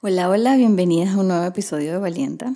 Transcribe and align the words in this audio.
Hola, 0.00 0.28
hola, 0.28 0.54
bienvenidas 0.54 1.16
a 1.16 1.18
un 1.18 1.26
nuevo 1.26 1.44
episodio 1.44 1.90
de 1.90 1.98
Valienta. 1.98 2.54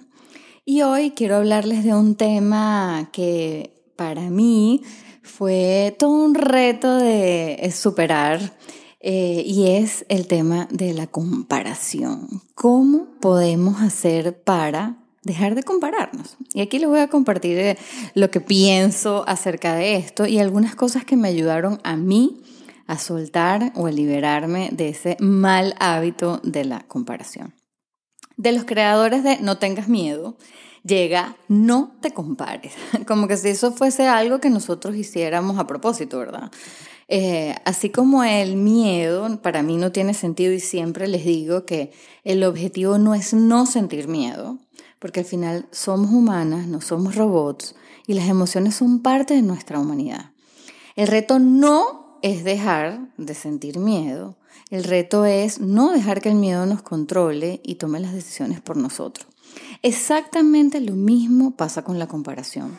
Y 0.64 0.82
hoy 0.82 1.10
quiero 1.10 1.34
hablarles 1.34 1.82
de 1.82 1.92
un 1.92 2.14
tema 2.14 3.09
que 3.12 3.82
para 3.96 4.30
mí 4.30 4.84
fue 5.24 5.96
todo 5.98 6.10
un 6.10 6.36
reto 6.36 6.98
de 6.98 7.68
superar 7.74 8.56
eh, 9.00 9.42
y 9.45 9.70
es 9.70 10.06
el 10.09 10.28
tema 10.28 10.68
de 10.70 10.95
la 10.95 11.09
comparación. 11.09 12.28
¿Cómo 12.55 13.09
podemos 13.20 13.82
hacer 13.82 14.40
para 14.40 14.98
dejar 15.24 15.56
de 15.56 15.64
compararnos? 15.64 16.36
Y 16.54 16.61
aquí 16.61 16.79
les 16.79 16.88
voy 16.88 17.00
a 17.00 17.09
compartir 17.09 17.59
eh, 17.59 17.79
lo 18.14 18.30
que 18.30 18.40
pienso 18.40 19.24
acerca 19.27 19.74
de 19.74 19.96
esto 19.96 20.29
y 20.29 20.38
algunas 20.38 20.77
cosas 20.77 21.04
que 21.04 21.16
me 21.16 21.27
ayudaron 21.27 21.80
a 21.82 21.96
mí 21.96 22.40
a 22.86 22.98
soltar 22.98 23.72
o 23.74 23.86
a 23.86 23.91
liberarme 23.91 24.70
de 24.72 24.90
ese 24.90 25.16
mal 25.20 25.74
hábito 25.78 26.40
de 26.42 26.64
la 26.64 26.80
comparación. 26.80 27.54
De 28.36 28.52
los 28.52 28.64
creadores 28.64 29.23
de 29.24 29.38
No 29.38 29.59
tengas 29.59 29.88
miedo, 29.88 30.36
llega 30.84 31.37
No 31.48 31.96
te 32.00 32.12
compares, 32.12 32.74
como 33.06 33.28
que 33.28 33.37
si 33.37 33.48
eso 33.48 33.73
fuese 33.73 34.09
algo 34.09 34.40
que 34.40 34.50
nosotros 34.50 34.96
hiciéramos 34.96 35.59
a 35.59 35.66
propósito, 35.66 36.18
¿verdad? 36.18 36.50
Eh, 37.09 37.54
así 37.64 37.90
como 37.90 38.24
el 38.24 38.56
miedo 38.56 39.42
para 39.42 39.62
mí 39.62 39.76
no 39.76 39.92
tiene 39.92 40.14
sentido 40.14 40.52
y 40.52 40.60
siempre 40.60 41.09
les 41.09 41.24
digo 41.24 41.66
que 41.66 41.92
el 42.24 42.42
objetivo 42.42 42.96
no 42.96 43.14
es 43.14 43.34
no 43.34 43.66
sentir 43.66 44.09
miedo, 44.09 44.59
porque 44.98 45.20
al 45.20 45.26
final 45.26 45.66
somos 45.73 46.10
humanas, 46.10 46.66
no 46.68 46.80
somos 46.80 47.16
robots 47.16 47.74
y 48.06 48.14
las 48.14 48.28
emociones 48.28 48.76
son 48.76 49.02
parte 49.02 49.34
de 49.34 49.42
nuestra 49.42 49.78
humanidad. 49.78 50.30
El 50.96 51.09
reto 51.09 51.38
no 51.38 52.01
es 52.23 52.45
dejar 52.45 53.12
de 53.16 53.34
sentir 53.34 53.78
miedo. 53.78 54.37
El 54.70 54.84
reto 54.84 55.24
es 55.24 55.60
no 55.60 55.90
dejar 55.90 56.20
que 56.20 56.30
el 56.30 56.37
miedo 56.37 56.64
nos 56.66 56.82
controle 56.82 57.60
y 57.62 57.74
tome 57.74 58.01
las 58.01 58.14
decisiones 58.14 58.60
por 58.60 58.76
nosotros. 58.76 59.26
Exactamente 59.82 60.80
lo 60.80 60.95
mismo 60.95 61.56
pasa 61.56 61.82
con 61.82 61.98
la 61.98 62.06
comparación. 62.06 62.79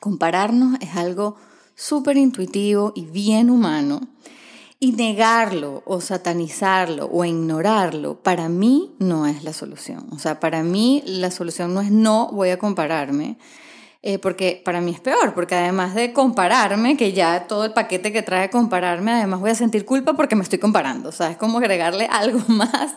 Compararnos 0.00 0.78
es 0.80 0.94
algo 0.94 1.36
súper 1.74 2.16
intuitivo 2.16 2.92
y 2.94 3.06
bien 3.06 3.50
humano. 3.50 4.00
Y 4.78 4.92
negarlo 4.92 5.82
o 5.86 6.02
satanizarlo 6.02 7.08
o 7.10 7.24
ignorarlo, 7.24 8.22
para 8.22 8.50
mí 8.50 8.94
no 8.98 9.26
es 9.26 9.42
la 9.42 9.54
solución. 9.54 10.06
O 10.12 10.18
sea, 10.18 10.38
para 10.38 10.62
mí 10.62 11.02
la 11.06 11.30
solución 11.30 11.72
no 11.72 11.80
es 11.80 11.90
no 11.90 12.30
voy 12.30 12.50
a 12.50 12.58
compararme, 12.58 13.38
eh, 14.08 14.20
porque 14.20 14.62
para 14.64 14.80
mí 14.80 14.92
es 14.92 15.00
peor, 15.00 15.34
porque 15.34 15.56
además 15.56 15.96
de 15.96 16.12
compararme, 16.12 16.96
que 16.96 17.12
ya 17.12 17.48
todo 17.48 17.64
el 17.64 17.72
paquete 17.72 18.12
que 18.12 18.22
trae 18.22 18.50
compararme, 18.50 19.10
además 19.10 19.40
voy 19.40 19.50
a 19.50 19.56
sentir 19.56 19.84
culpa 19.84 20.12
porque 20.12 20.36
me 20.36 20.44
estoy 20.44 20.60
comparando, 20.60 21.08
o 21.08 21.12
sea, 21.12 21.32
es 21.32 21.36
como 21.36 21.58
agregarle 21.58 22.06
algo 22.12 22.38
más 22.46 22.94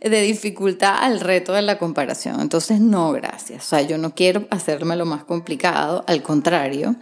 de 0.00 0.22
dificultad 0.22 0.94
al 0.98 1.20
reto 1.20 1.52
de 1.52 1.60
la 1.60 1.76
comparación. 1.76 2.40
Entonces, 2.40 2.80
no, 2.80 3.12
gracias, 3.12 3.66
o 3.66 3.68
sea, 3.68 3.82
yo 3.82 3.98
no 3.98 4.14
quiero 4.14 4.46
hacerme 4.48 4.96
lo 4.96 5.04
más 5.04 5.24
complicado, 5.24 6.02
al 6.06 6.22
contrario, 6.22 6.96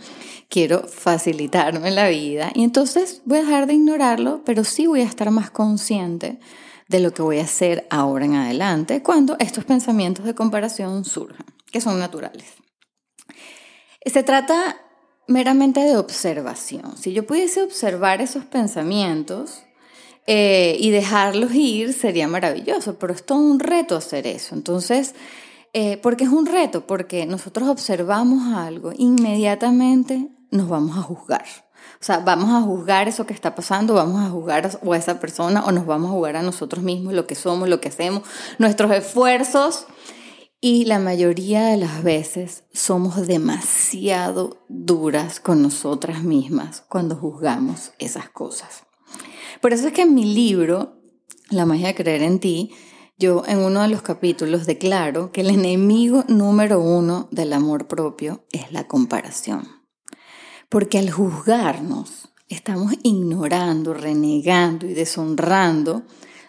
quiero 0.48 0.88
facilitarme 0.88 1.92
la 1.92 2.08
vida 2.08 2.50
y 2.56 2.64
entonces 2.64 3.22
voy 3.24 3.38
a 3.38 3.42
dejar 3.42 3.68
de 3.68 3.74
ignorarlo, 3.74 4.42
pero 4.44 4.64
sí 4.64 4.88
voy 4.88 5.02
a 5.02 5.04
estar 5.04 5.30
más 5.30 5.50
consciente 5.50 6.40
de 6.88 6.98
lo 6.98 7.14
que 7.14 7.22
voy 7.22 7.38
a 7.38 7.44
hacer 7.44 7.86
ahora 7.88 8.24
en 8.24 8.34
adelante 8.34 9.00
cuando 9.04 9.36
estos 9.38 9.64
pensamientos 9.64 10.24
de 10.24 10.34
comparación 10.34 11.04
surjan, 11.04 11.46
que 11.70 11.80
son 11.80 12.00
naturales. 12.00 12.63
Se 14.04 14.22
trata 14.22 14.76
meramente 15.26 15.80
de 15.80 15.96
observación. 15.96 16.96
Si 16.96 17.12
yo 17.12 17.26
pudiese 17.26 17.62
observar 17.62 18.20
esos 18.20 18.44
pensamientos 18.44 19.62
eh, 20.26 20.76
y 20.78 20.90
dejarlos 20.90 21.54
ir, 21.54 21.92
sería 21.92 22.28
maravilloso, 22.28 22.98
pero 22.98 23.14
es 23.14 23.24
todo 23.24 23.38
un 23.38 23.60
reto 23.60 23.96
hacer 23.96 24.26
eso. 24.26 24.54
Entonces, 24.54 25.14
eh, 25.72 25.96
¿por 25.96 26.16
qué 26.16 26.24
es 26.24 26.30
un 26.30 26.46
reto? 26.46 26.86
Porque 26.86 27.26
nosotros 27.26 27.68
observamos 27.68 28.54
algo, 28.54 28.92
inmediatamente 28.96 30.28
nos 30.50 30.68
vamos 30.68 30.96
a 30.96 31.02
juzgar. 31.02 31.44
O 32.00 32.04
sea, 32.04 32.18
vamos 32.18 32.50
a 32.50 32.60
juzgar 32.60 33.08
eso 33.08 33.26
que 33.26 33.34
está 33.34 33.54
pasando, 33.54 33.94
vamos 33.94 34.22
a 34.22 34.30
juzgar 34.30 34.66
a 34.66 34.96
esa 34.96 35.20
persona 35.20 35.64
o 35.64 35.72
nos 35.72 35.86
vamos 35.86 36.10
a 36.10 36.14
juzgar 36.14 36.36
a 36.36 36.42
nosotros 36.42 36.84
mismos, 36.84 37.14
lo 37.14 37.26
que 37.26 37.34
somos, 37.34 37.68
lo 37.68 37.80
que 37.80 37.88
hacemos, 37.88 38.22
nuestros 38.58 38.92
esfuerzos 38.92 39.86
y 40.66 40.86
la 40.86 40.98
mayoría 40.98 41.66
de 41.66 41.76
las 41.76 42.02
veces 42.02 42.64
somos 42.72 43.26
demasiado 43.26 44.64
duras 44.70 45.38
con 45.38 45.60
nosotras 45.60 46.22
mismas 46.22 46.82
cuando 46.88 47.16
juzgamos 47.16 47.92
esas 47.98 48.30
cosas. 48.30 48.84
Por 49.60 49.74
eso 49.74 49.88
es 49.88 49.92
que 49.92 50.00
en 50.00 50.14
mi 50.14 50.24
libro, 50.24 51.02
La 51.50 51.66
magia 51.66 51.88
de 51.88 51.94
creer 51.94 52.22
en 52.22 52.40
ti, 52.40 52.70
yo 53.18 53.42
en 53.46 53.58
uno 53.58 53.82
de 53.82 53.88
los 53.88 54.00
capítulos 54.00 54.64
declaro 54.64 55.32
que 55.32 55.42
el 55.42 55.50
enemigo 55.50 56.24
número 56.28 56.80
uno 56.80 57.28
del 57.30 57.52
amor 57.52 57.86
propio 57.86 58.46
es 58.50 58.72
la 58.72 58.88
comparación. 58.88 59.68
Porque 60.70 60.96
al 60.98 61.10
juzgarnos, 61.10 62.30
estamos 62.48 62.94
ignorando, 63.02 63.92
renegando 63.92 64.86
y 64.86 64.94
deshonrando 64.94 66.04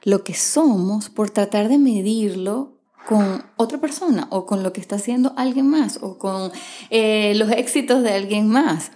lo 0.06 0.24
que 0.24 0.36
somos 0.36 1.10
por 1.10 1.32
tratar 1.32 1.68
de 1.68 1.80
medirlo 1.80 2.75
con 3.06 3.46
otra 3.58 3.80
persona 3.80 4.28
o 4.32 4.46
con 4.46 4.64
lo 4.64 4.74
que 4.74 4.82
está 4.82 4.96
haciendo 4.96 5.34
alguien 5.38 5.70
más 5.70 6.00
o 6.02 6.18
con 6.18 6.52
eh, 6.90 7.34
los 7.36 7.52
éxitos 7.52 8.04
de 8.04 8.14
alguien 8.14 8.50
más. 8.50 8.92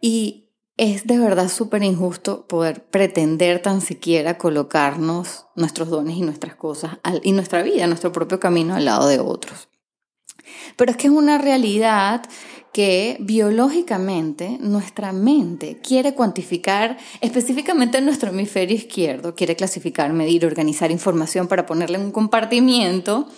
Y 0.00 0.48
es 0.76 1.06
de 1.06 1.18
verdad 1.18 1.48
súper 1.48 1.82
injusto 1.82 2.46
poder 2.46 2.84
pretender 2.84 3.60
tan 3.60 3.80
siquiera 3.80 4.38
colocarnos 4.38 5.46
nuestros 5.56 5.88
dones 5.90 6.16
y 6.16 6.22
nuestras 6.22 6.54
cosas 6.54 6.98
y 7.22 7.32
nuestra 7.32 7.62
vida, 7.62 7.86
nuestro 7.88 8.12
propio 8.12 8.38
camino 8.38 8.76
al 8.76 8.84
lado 8.84 9.08
de 9.08 9.18
otros. 9.18 9.68
Pero 10.76 10.92
es 10.92 10.96
que 10.96 11.08
es 11.08 11.12
una 11.12 11.38
realidad 11.38 12.22
que 12.72 13.16
biológicamente 13.20 14.58
nuestra 14.60 15.12
mente 15.12 15.80
quiere 15.82 16.14
cuantificar, 16.14 16.98
específicamente 17.20 17.98
en 17.98 18.04
nuestro 18.04 18.30
hemisferio 18.30 18.76
izquierdo, 18.76 19.34
quiere 19.34 19.56
clasificar, 19.56 20.12
medir, 20.12 20.44
organizar 20.44 20.90
información 20.90 21.48
para 21.48 21.66
ponerle 21.66 21.98
en 21.98 22.04
un 22.04 22.12
compartimiento. 22.12 23.28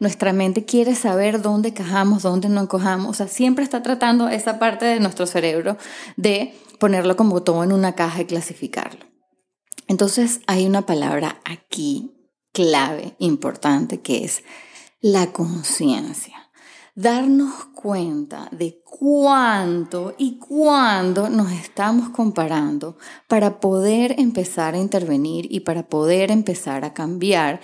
Nuestra 0.00 0.32
mente 0.32 0.64
quiere 0.64 0.94
saber 0.94 1.42
dónde 1.42 1.74
cajamos, 1.74 2.22
dónde 2.22 2.48
no 2.48 2.62
encojamos. 2.62 3.10
O 3.10 3.14
sea, 3.14 3.28
siempre 3.28 3.64
está 3.64 3.82
tratando 3.82 4.28
esa 4.28 4.58
parte 4.58 4.84
de 4.84 5.00
nuestro 5.00 5.26
cerebro 5.26 5.76
de 6.16 6.54
ponerlo 6.78 7.16
como 7.16 7.42
todo 7.42 7.64
en 7.64 7.72
una 7.72 7.94
caja 7.94 8.22
y 8.22 8.26
clasificarlo. 8.26 9.04
Entonces 9.88 10.40
hay 10.46 10.66
una 10.66 10.86
palabra 10.86 11.40
aquí 11.44 12.12
clave, 12.52 13.14
importante, 13.18 14.00
que 14.00 14.24
es 14.24 14.42
la 15.00 15.32
conciencia 15.32 16.37
darnos 16.98 17.66
cuenta 17.76 18.48
de 18.50 18.82
cuánto 18.82 20.16
y 20.18 20.36
cuándo 20.40 21.30
nos 21.30 21.52
estamos 21.52 22.08
comparando 22.08 22.98
para 23.28 23.60
poder 23.60 24.16
empezar 24.18 24.74
a 24.74 24.78
intervenir 24.78 25.46
y 25.48 25.60
para 25.60 25.88
poder 25.88 26.32
empezar 26.32 26.84
a 26.84 26.94
cambiar 26.94 27.60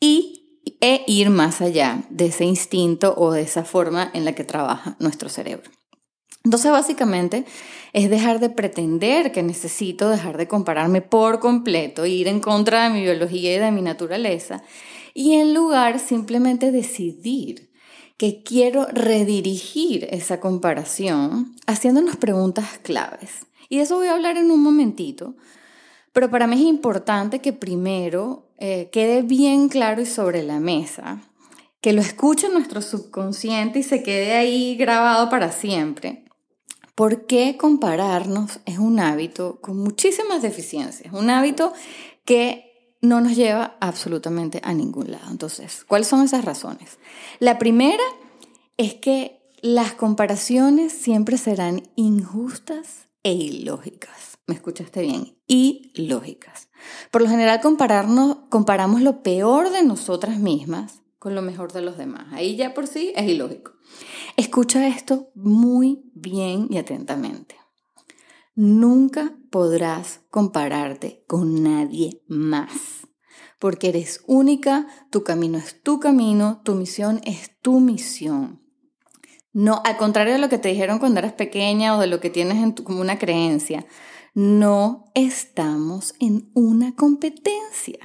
y, 0.00 0.62
e 0.80 1.04
ir 1.06 1.28
más 1.28 1.60
allá 1.60 2.04
de 2.08 2.26
ese 2.26 2.46
instinto 2.46 3.14
o 3.18 3.32
de 3.32 3.42
esa 3.42 3.64
forma 3.64 4.10
en 4.14 4.24
la 4.24 4.34
que 4.34 4.44
trabaja 4.44 4.96
nuestro 4.98 5.28
cerebro. 5.28 5.70
Entonces, 6.42 6.70
básicamente, 6.70 7.44
es 7.92 8.08
dejar 8.08 8.40
de 8.40 8.48
pretender 8.48 9.30
que 9.30 9.42
necesito 9.42 10.08
dejar 10.08 10.38
de 10.38 10.48
compararme 10.48 11.02
por 11.02 11.38
completo, 11.38 12.06
ir 12.06 12.28
en 12.28 12.40
contra 12.40 12.84
de 12.84 12.94
mi 12.94 13.02
biología 13.02 13.54
y 13.54 13.58
de 13.58 13.72
mi 13.72 13.82
naturaleza, 13.82 14.62
y 15.12 15.34
en 15.34 15.52
lugar 15.52 15.98
simplemente 15.98 16.72
decidir 16.72 17.69
que 18.20 18.42
quiero 18.42 18.84
redirigir 18.92 20.06
esa 20.10 20.40
comparación 20.40 21.56
haciéndonos 21.66 22.16
preguntas 22.16 22.78
claves. 22.82 23.46
Y 23.70 23.78
de 23.78 23.84
eso 23.84 23.96
voy 23.96 24.08
a 24.08 24.12
hablar 24.12 24.36
en 24.36 24.50
un 24.50 24.62
momentito, 24.62 25.36
pero 26.12 26.30
para 26.30 26.46
mí 26.46 26.56
es 26.56 26.66
importante 26.66 27.38
que 27.38 27.54
primero 27.54 28.50
eh, 28.58 28.90
quede 28.92 29.22
bien 29.22 29.70
claro 29.70 30.02
y 30.02 30.04
sobre 30.04 30.42
la 30.42 30.60
mesa, 30.60 31.22
que 31.80 31.94
lo 31.94 32.02
escuche 32.02 32.50
nuestro 32.50 32.82
subconsciente 32.82 33.78
y 33.78 33.84
se 33.84 34.02
quede 34.02 34.34
ahí 34.34 34.76
grabado 34.76 35.30
para 35.30 35.50
siempre. 35.50 36.26
¿Por 36.94 37.24
qué 37.24 37.56
compararnos 37.56 38.60
es 38.66 38.78
un 38.78 39.00
hábito 39.00 39.62
con 39.62 39.78
muchísimas 39.78 40.42
deficiencias? 40.42 41.10
Un 41.14 41.30
hábito 41.30 41.72
que 42.26 42.69
no 43.00 43.20
nos 43.20 43.36
lleva 43.36 43.76
absolutamente 43.80 44.60
a 44.64 44.74
ningún 44.74 45.10
lado. 45.10 45.30
Entonces, 45.30 45.84
¿cuáles 45.86 46.08
son 46.08 46.22
esas 46.22 46.44
razones? 46.44 46.98
La 47.38 47.58
primera 47.58 48.02
es 48.76 48.94
que 48.94 49.40
las 49.62 49.92
comparaciones 49.92 50.92
siempre 50.92 51.38
serán 51.38 51.82
injustas 51.96 53.08
e 53.22 53.32
ilógicas. 53.32 54.38
¿Me 54.46 54.54
escuchaste 54.54 55.02
bien? 55.02 55.36
Ilógicas. 55.46 56.68
Por 57.10 57.22
lo 57.22 57.28
general 57.28 57.60
compararnos, 57.60 58.38
comparamos 58.48 59.02
lo 59.02 59.22
peor 59.22 59.70
de 59.70 59.84
nosotras 59.84 60.38
mismas 60.38 61.02
con 61.20 61.34
lo 61.34 61.42
mejor 61.42 61.72
de 61.72 61.82
los 61.82 61.98
demás. 61.98 62.26
Ahí 62.32 62.56
ya 62.56 62.72
por 62.72 62.86
sí 62.86 63.12
es 63.14 63.28
ilógico. 63.28 63.72
Escucha 64.36 64.88
esto 64.88 65.30
muy 65.34 66.10
bien 66.14 66.66
y 66.70 66.78
atentamente. 66.78 67.56
Nunca 68.54 69.36
podrás 69.50 70.20
compararte 70.30 71.24
con 71.26 71.62
nadie 71.62 72.22
más, 72.28 73.06
porque 73.58 73.88
eres 73.88 74.22
única, 74.26 74.86
tu 75.10 75.22
camino 75.24 75.58
es 75.58 75.82
tu 75.82 76.00
camino, 76.00 76.62
tu 76.64 76.74
misión 76.74 77.20
es 77.24 77.58
tu 77.60 77.80
misión. 77.80 78.62
No, 79.52 79.82
al 79.84 79.96
contrario 79.96 80.34
de 80.34 80.38
lo 80.38 80.48
que 80.48 80.58
te 80.58 80.68
dijeron 80.68 81.00
cuando 81.00 81.18
eras 81.18 81.32
pequeña 81.32 81.96
o 81.96 82.00
de 82.00 82.06
lo 82.06 82.20
que 82.20 82.30
tienes 82.30 82.80
como 82.82 83.00
una 83.00 83.18
creencia, 83.18 83.84
no 84.34 85.10
estamos 85.14 86.14
en 86.20 86.50
una 86.54 86.94
competencia. 86.94 87.98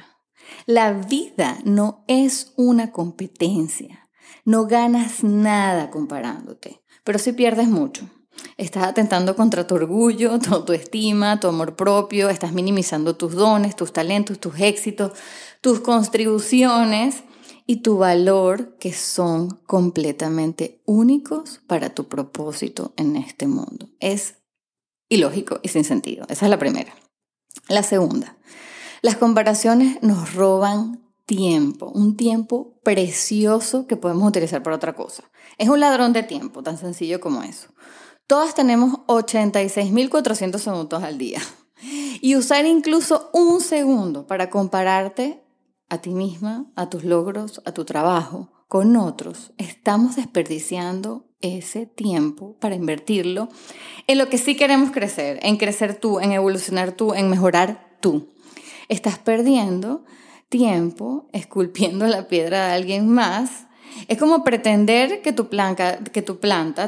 La 0.65 0.93
vida 0.93 1.59
no 1.63 2.03
es 2.07 2.53
una 2.57 2.91
competencia. 2.91 4.09
No 4.43 4.65
ganas 4.65 5.23
nada 5.23 5.91
comparándote, 5.91 6.81
pero 7.03 7.19
sí 7.19 7.33
pierdes 7.33 7.67
mucho. 7.67 8.09
Estás 8.57 8.83
atentando 8.83 9.35
contra 9.35 9.67
tu 9.67 9.75
orgullo, 9.75 10.39
tu 10.39 10.53
autoestima, 10.53 11.39
tu 11.39 11.47
amor 11.47 11.75
propio, 11.75 12.29
estás 12.29 12.53
minimizando 12.53 13.15
tus 13.15 13.33
dones, 13.33 13.75
tus 13.75 13.91
talentos, 13.91 14.39
tus 14.39 14.59
éxitos, 14.59 15.11
tus 15.61 15.79
contribuciones 15.81 17.23
y 17.65 17.77
tu 17.77 17.97
valor 17.97 18.77
que 18.77 18.93
son 18.93 19.49
completamente 19.65 20.81
únicos 20.85 21.61
para 21.67 21.89
tu 21.89 22.07
propósito 22.07 22.93
en 22.97 23.15
este 23.15 23.47
mundo. 23.47 23.89
Es 23.99 24.35
ilógico 25.09 25.59
y 25.63 25.69
sin 25.69 25.83
sentido. 25.83 26.25
Esa 26.29 26.45
es 26.45 26.49
la 26.49 26.59
primera. 26.59 26.93
La 27.67 27.83
segunda, 27.83 28.37
las 29.01 29.17
comparaciones 29.17 30.01
nos 30.01 30.33
roban 30.33 31.01
tiempo, 31.25 31.91
un 31.93 32.15
tiempo 32.15 32.79
precioso 32.83 33.87
que 33.87 33.97
podemos 33.97 34.27
utilizar 34.27 34.61
para 34.61 34.75
otra 34.75 34.93
cosa. 34.93 35.23
Es 35.57 35.69
un 35.69 35.79
ladrón 35.79 36.13
de 36.13 36.23
tiempo, 36.23 36.61
tan 36.63 36.77
sencillo 36.77 37.19
como 37.19 37.43
eso. 37.43 37.69
Todas 38.27 38.55
tenemos 38.55 38.99
86.400 39.07 40.57
segundos 40.57 41.03
al 41.03 41.17
día. 41.17 41.41
Y 42.21 42.35
usar 42.35 42.65
incluso 42.65 43.29
un 43.33 43.61
segundo 43.61 44.25
para 44.25 44.49
compararte 44.49 45.43
a 45.89 45.99
ti 45.99 46.09
misma, 46.09 46.71
a 46.75 46.89
tus 46.89 47.03
logros, 47.03 47.61
a 47.65 47.71
tu 47.73 47.85
trabajo, 47.85 48.51
con 48.67 48.95
otros, 48.97 49.53
estamos 49.57 50.15
desperdiciando 50.15 51.27
ese 51.41 51.85
tiempo 51.85 52.57
para 52.59 52.73
invertirlo 52.73 53.49
en 54.07 54.17
lo 54.17 54.27
que 54.27 54.39
sí 54.39 54.55
queremos 54.55 54.89
crecer, 54.89 55.39
en 55.43 55.57
crecer 55.57 55.99
tú, 55.99 56.19
en 56.19 56.31
evolucionar 56.31 56.93
tú, 56.93 57.13
en 57.13 57.29
mejorar 57.29 57.97
tú. 58.01 58.33
Estás 58.89 59.19
perdiendo 59.19 60.03
tiempo 60.49 61.27
esculpiendo 61.31 62.07
la 62.07 62.27
piedra 62.27 62.65
de 62.65 62.73
alguien 62.73 63.07
más 63.07 63.67
es 64.07 64.17
como 64.17 64.43
pretender 64.43 65.21
que 65.21 65.33
tu, 65.33 65.49
planta, 65.49 65.99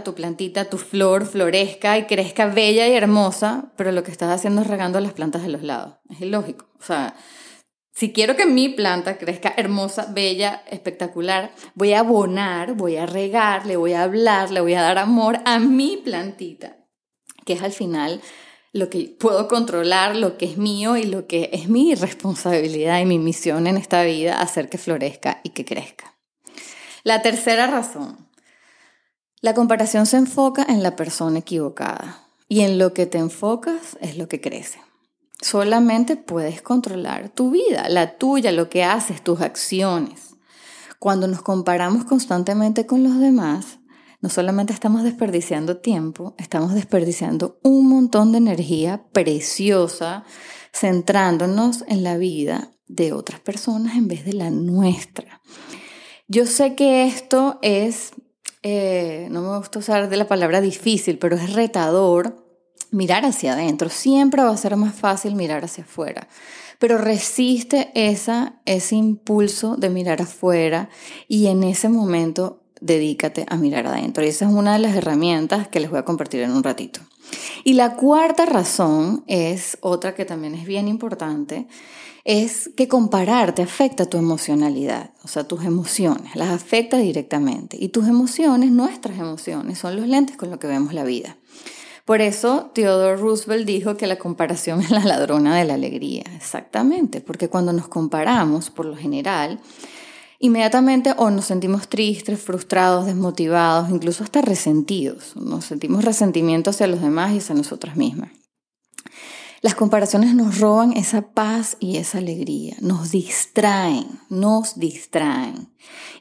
tu 0.03 0.13
plantita, 0.13 0.65
tu 0.65 0.77
flor 0.77 1.25
florezca 1.25 1.97
y 1.97 2.05
crezca 2.05 2.47
bella 2.47 2.87
y 2.87 2.93
hermosa, 2.93 3.71
pero 3.75 3.91
lo 3.91 4.03
que 4.03 4.11
estás 4.11 4.29
haciendo 4.29 4.61
es 4.61 4.67
regando 4.67 4.99
las 4.99 5.13
plantas 5.13 5.43
de 5.43 5.49
los 5.49 5.63
lados. 5.63 5.95
Es 6.09 6.21
ilógico. 6.21 6.67
O 6.79 6.83
sea, 6.83 7.15
si 7.93 8.13
quiero 8.13 8.35
que 8.35 8.45
mi 8.45 8.69
planta 8.69 9.17
crezca 9.17 9.53
hermosa, 9.57 10.07
bella, 10.11 10.63
espectacular, 10.69 11.51
voy 11.73 11.93
a 11.93 12.01
abonar, 12.01 12.73
voy 12.75 12.97
a 12.97 13.05
regar, 13.05 13.65
le 13.65 13.77
voy 13.77 13.93
a 13.93 14.03
hablar, 14.03 14.51
le 14.51 14.61
voy 14.61 14.75
a 14.75 14.81
dar 14.81 14.97
amor 14.97 15.39
a 15.45 15.59
mi 15.59 15.97
plantita, 15.97 16.77
que 17.45 17.53
es 17.53 17.63
al 17.63 17.71
final 17.71 18.21
lo 18.71 18.89
que 18.89 19.15
puedo 19.19 19.47
controlar, 19.47 20.15
lo 20.15 20.37
que 20.37 20.45
es 20.45 20.57
mío 20.57 20.97
y 20.97 21.03
lo 21.03 21.25
que 21.25 21.49
es 21.53 21.69
mi 21.69 21.95
responsabilidad 21.95 22.99
y 22.99 23.05
mi 23.05 23.17
misión 23.17 23.65
en 23.65 23.77
esta 23.77 24.03
vida, 24.03 24.39
hacer 24.39 24.69
que 24.69 24.77
florezca 24.77 25.41
y 25.43 25.49
que 25.49 25.65
crezca. 25.65 26.16
La 27.07 27.21
tercera 27.21 27.67
razón. 27.67 28.17
La 29.39 29.53
comparación 29.53 30.05
se 30.07 30.17
enfoca 30.17 30.65
en 30.67 30.83
la 30.83 30.97
persona 30.97 31.39
equivocada 31.39 32.27
y 32.49 32.63
en 32.63 32.77
lo 32.77 32.93
que 32.93 33.05
te 33.05 33.17
enfocas 33.17 33.97
es 34.01 34.17
lo 34.17 34.27
que 34.27 34.41
crece. 34.41 34.81
Solamente 35.39 36.17
puedes 36.17 36.61
controlar 36.61 37.29
tu 37.29 37.49
vida, 37.49 37.87
la 37.87 38.17
tuya, 38.17 38.51
lo 38.51 38.69
que 38.69 38.83
haces, 38.83 39.23
tus 39.23 39.39
acciones. 39.39 40.35
Cuando 40.99 41.29
nos 41.29 41.41
comparamos 41.41 42.03
constantemente 42.03 42.85
con 42.85 43.05
los 43.05 43.17
demás, 43.21 43.79
no 44.19 44.27
solamente 44.27 44.73
estamos 44.73 45.03
desperdiciando 45.03 45.77
tiempo, 45.77 46.35
estamos 46.37 46.73
desperdiciando 46.73 47.57
un 47.63 47.87
montón 47.87 48.33
de 48.33 48.39
energía 48.39 49.05
preciosa 49.13 50.25
centrándonos 50.73 51.85
en 51.87 52.03
la 52.03 52.17
vida 52.17 52.71
de 52.87 53.13
otras 53.13 53.39
personas 53.39 53.95
en 53.95 54.09
vez 54.09 54.25
de 54.25 54.33
la 54.33 54.49
nuestra. 54.49 55.39
Yo 56.29 56.45
sé 56.45 56.75
que 56.75 57.05
esto 57.05 57.57
es, 57.61 58.11
eh, 58.61 59.27
no 59.31 59.41
me 59.41 59.57
gusta 59.57 59.79
usar 59.79 60.09
de 60.09 60.17
la 60.17 60.27
palabra 60.27 60.59
difícil, 60.59 61.19
pero 61.19 61.37
es 61.37 61.53
retador 61.53 62.45
mirar 62.91 63.25
hacia 63.25 63.53
adentro. 63.53 63.89
Siempre 63.89 64.43
va 64.43 64.51
a 64.51 64.57
ser 64.57 64.75
más 64.75 64.93
fácil 64.93 65.35
mirar 65.35 65.63
hacia 65.63 65.85
afuera. 65.85 66.27
Pero 66.79 66.97
resiste 66.97 67.91
esa, 67.93 68.59
ese 68.65 68.95
impulso 68.95 69.77
de 69.77 69.89
mirar 69.89 70.21
afuera 70.21 70.89
y 71.29 71.47
en 71.47 71.63
ese 71.63 71.87
momento 71.87 72.61
dedícate 72.81 73.45
a 73.47 73.55
mirar 73.55 73.87
adentro. 73.87 74.23
Y 74.23 74.27
esa 74.27 74.45
es 74.45 74.51
una 74.51 74.73
de 74.73 74.79
las 74.79 74.95
herramientas 74.95 75.69
que 75.69 75.79
les 75.79 75.89
voy 75.89 75.99
a 75.99 76.05
compartir 76.05 76.41
en 76.41 76.51
un 76.51 76.63
ratito. 76.63 76.99
Y 77.63 77.73
la 77.73 77.95
cuarta 77.95 78.45
razón 78.45 79.23
es 79.27 79.77
otra 79.81 80.15
que 80.15 80.25
también 80.25 80.55
es 80.55 80.65
bien 80.65 80.87
importante 80.87 81.67
es 82.27 82.69
que 82.75 82.89
comparar 82.89 83.55
te 83.55 83.61
afecta 83.61 84.05
tu 84.05 84.17
emocionalidad, 84.17 85.11
o 85.23 85.29
sea, 85.29 85.45
tus 85.45 85.63
emociones, 85.63 86.35
las 86.35 86.49
afecta 86.49 86.97
directamente. 86.97 87.77
Y 87.79 87.87
tus 87.87 88.05
emociones, 88.05 88.69
nuestras 88.69 89.17
emociones, 89.17 89.79
son 89.79 89.95
los 89.95 90.07
lentes 90.07 90.35
con 90.35 90.49
los 90.49 90.59
que 90.59 90.67
vemos 90.67 90.93
la 90.93 91.05
vida. 91.05 91.37
Por 92.03 92.19
eso 92.19 92.71
Theodore 92.73 93.15
Roosevelt 93.15 93.65
dijo 93.65 93.95
que 93.95 94.07
la 94.07 94.17
comparación 94.17 94.81
es 94.81 94.91
la 94.91 95.05
ladrona 95.05 95.55
de 95.55 95.63
la 95.63 95.75
alegría. 95.75 96.23
Exactamente, 96.35 97.21
porque 97.21 97.47
cuando 97.47 97.71
nos 97.71 97.87
comparamos, 97.87 98.71
por 98.71 98.85
lo 98.85 98.97
general, 98.97 99.61
inmediatamente 100.39 101.13
o 101.17 101.29
nos 101.29 101.45
sentimos 101.45 101.87
tristes, 101.87 102.39
frustrados, 102.39 103.05
desmotivados, 103.05 103.89
incluso 103.89 104.23
hasta 104.23 104.41
resentidos. 104.41 105.35
Nos 105.35 105.65
sentimos 105.65 106.03
resentimiento 106.03 106.69
hacia 106.69 106.87
los 106.87 107.01
demás 107.01 107.33
y 107.33 107.39
hacia 107.39 107.55
nosotras 107.55 107.95
mismas. 107.95 108.31
Las 109.61 109.73
comparaciones 109.73 110.35
nos 110.35 110.59
roban 110.59 110.93
esa 110.93 111.31
paz 111.31 111.77
y 111.79 111.97
esa 111.97 112.19
alegría, 112.19 112.77
nos 112.79 113.09
distraen, 113.09 114.05
nos 114.29 114.77
distraen. 114.77 115.69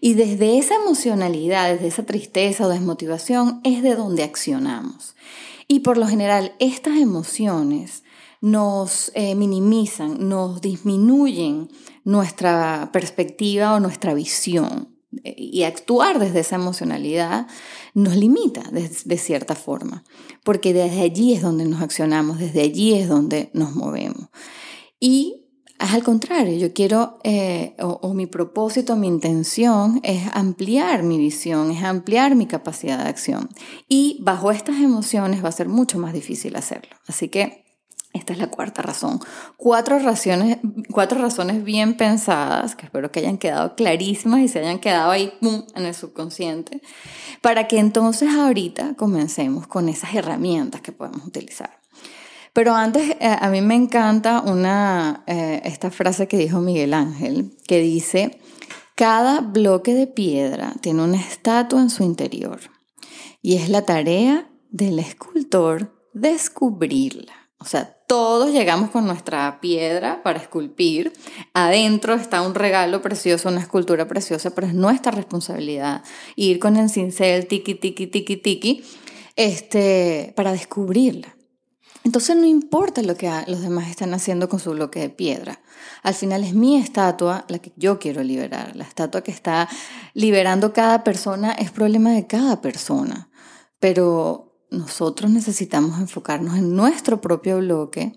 Y 0.00 0.14
desde 0.14 0.58
esa 0.58 0.76
emocionalidad, 0.76 1.70
desde 1.70 1.88
esa 1.88 2.06
tristeza 2.06 2.66
o 2.66 2.70
desmotivación 2.70 3.60
es 3.62 3.82
de 3.82 3.94
donde 3.94 4.24
accionamos. 4.24 5.14
Y 5.68 5.80
por 5.80 5.98
lo 5.98 6.06
general 6.06 6.54
estas 6.60 6.96
emociones 6.96 8.04
nos 8.46 9.10
eh, 9.16 9.34
minimizan, 9.34 10.28
nos 10.28 10.60
disminuyen 10.60 11.68
nuestra 12.04 12.90
perspectiva 12.92 13.74
o 13.74 13.80
nuestra 13.80 14.14
visión 14.14 14.96
y 15.24 15.64
actuar 15.64 16.20
desde 16.20 16.40
esa 16.40 16.54
emocionalidad 16.54 17.48
nos 17.94 18.14
limita 18.14 18.62
de, 18.70 19.18
cierta 19.18 19.56
forma, 19.56 20.04
porque 20.44 20.72
desde 20.72 21.00
allí 21.00 21.32
es 21.32 21.42
donde 21.42 21.64
nos 21.64 21.82
accionamos, 21.82 22.38
desde 22.38 22.62
allí 22.62 22.94
es 22.94 23.08
donde 23.08 23.50
nos 23.52 23.74
movemos. 23.74 24.28
Y 25.00 25.48
al 25.80 26.04
contrario, 26.04 26.56
yo 26.56 26.72
quiero, 26.72 27.18
eh, 27.24 27.74
o, 27.80 28.14
mi 28.14 28.26
propósito, 28.26 28.94
mi 28.94 29.08
intención 29.08 29.98
es 30.04 30.22
ampliar 30.34 31.02
mi 31.02 31.18
visión, 31.18 31.72
es 31.72 31.82
ampliar 31.82 32.36
mi 32.36 32.46
capacidad 32.46 33.02
de 33.02 33.08
acción. 33.08 33.48
Y 33.88 34.18
bajo 34.22 34.52
estas 34.52 34.76
emociones 34.76 35.42
va 35.42 35.48
a 35.48 35.52
ser 35.52 35.68
mucho 35.68 35.98
más 35.98 36.12
difícil 36.12 36.54
hacerlo. 36.54 36.94
Así 37.08 37.28
que 37.28 37.65
esta 38.16 38.32
es 38.32 38.38
la 38.38 38.48
cuarta 38.48 38.82
razón. 38.82 39.20
Cuatro 39.56 39.98
razones, 39.98 40.58
cuatro 40.90 41.20
razones 41.20 41.62
bien 41.62 41.96
pensadas, 41.96 42.74
que 42.74 42.86
espero 42.86 43.12
que 43.12 43.20
hayan 43.20 43.38
quedado 43.38 43.76
clarísimas 43.76 44.40
y 44.40 44.48
se 44.48 44.58
hayan 44.58 44.78
quedado 44.78 45.10
ahí 45.10 45.32
en 45.40 45.86
el 45.86 45.94
subconsciente, 45.94 46.82
para 47.40 47.68
que 47.68 47.78
entonces 47.78 48.34
ahorita 48.34 48.94
comencemos 48.94 49.66
con 49.66 49.88
esas 49.88 50.14
herramientas 50.14 50.80
que 50.80 50.92
podemos 50.92 51.24
utilizar. 51.26 51.78
Pero 52.52 52.74
antes, 52.74 53.16
eh, 53.20 53.36
a 53.38 53.48
mí 53.50 53.60
me 53.60 53.74
encanta 53.74 54.40
una, 54.40 55.22
eh, 55.26 55.60
esta 55.64 55.90
frase 55.90 56.26
que 56.26 56.38
dijo 56.38 56.60
Miguel 56.60 56.94
Ángel, 56.94 57.54
que 57.66 57.80
dice, 57.80 58.40
cada 58.94 59.42
bloque 59.42 59.92
de 59.92 60.06
piedra 60.06 60.72
tiene 60.80 61.04
una 61.04 61.20
estatua 61.20 61.82
en 61.82 61.90
su 61.90 62.02
interior 62.02 62.60
y 63.42 63.56
es 63.56 63.68
la 63.68 63.82
tarea 63.82 64.48
del 64.70 64.98
escultor 64.98 65.94
descubrirla. 66.14 67.45
O 67.58 67.64
sea, 67.64 67.96
todos 68.06 68.52
llegamos 68.52 68.90
con 68.90 69.06
nuestra 69.06 69.60
piedra 69.60 70.22
para 70.22 70.38
esculpir. 70.38 71.12
Adentro 71.54 72.14
está 72.14 72.42
un 72.42 72.54
regalo 72.54 73.00
precioso, 73.02 73.48
una 73.48 73.60
escultura 73.60 74.06
preciosa, 74.06 74.50
pero 74.50 74.66
es 74.66 74.74
nuestra 74.74 75.10
responsabilidad 75.10 76.04
ir 76.36 76.58
con 76.58 76.76
el 76.76 76.90
cincel, 76.90 77.46
tiki, 77.46 77.74
tiki, 77.74 78.06
tiki, 78.06 78.36
tiki, 78.36 78.84
este, 79.36 80.32
para 80.36 80.52
descubrirla. 80.52 81.34
Entonces 82.04 82.36
no 82.36 82.44
importa 82.44 83.02
lo 83.02 83.16
que 83.16 83.28
los 83.48 83.62
demás 83.62 83.90
están 83.90 84.14
haciendo 84.14 84.48
con 84.48 84.60
su 84.60 84.70
bloque 84.70 85.00
de 85.00 85.10
piedra. 85.10 85.60
Al 86.04 86.14
final 86.14 86.44
es 86.44 86.54
mi 86.54 86.76
estatua 86.76 87.44
la 87.48 87.58
que 87.58 87.72
yo 87.74 87.98
quiero 87.98 88.22
liberar. 88.22 88.76
La 88.76 88.84
estatua 88.84 89.22
que 89.22 89.32
está 89.32 89.68
liberando 90.14 90.72
cada 90.72 91.02
persona 91.02 91.50
es 91.50 91.72
problema 91.72 92.12
de 92.12 92.28
cada 92.28 92.60
persona. 92.60 93.28
Pero 93.80 94.45
nosotros 94.70 95.30
necesitamos 95.30 95.98
enfocarnos 96.00 96.56
en 96.56 96.74
nuestro 96.74 97.20
propio 97.20 97.58
bloque 97.58 98.16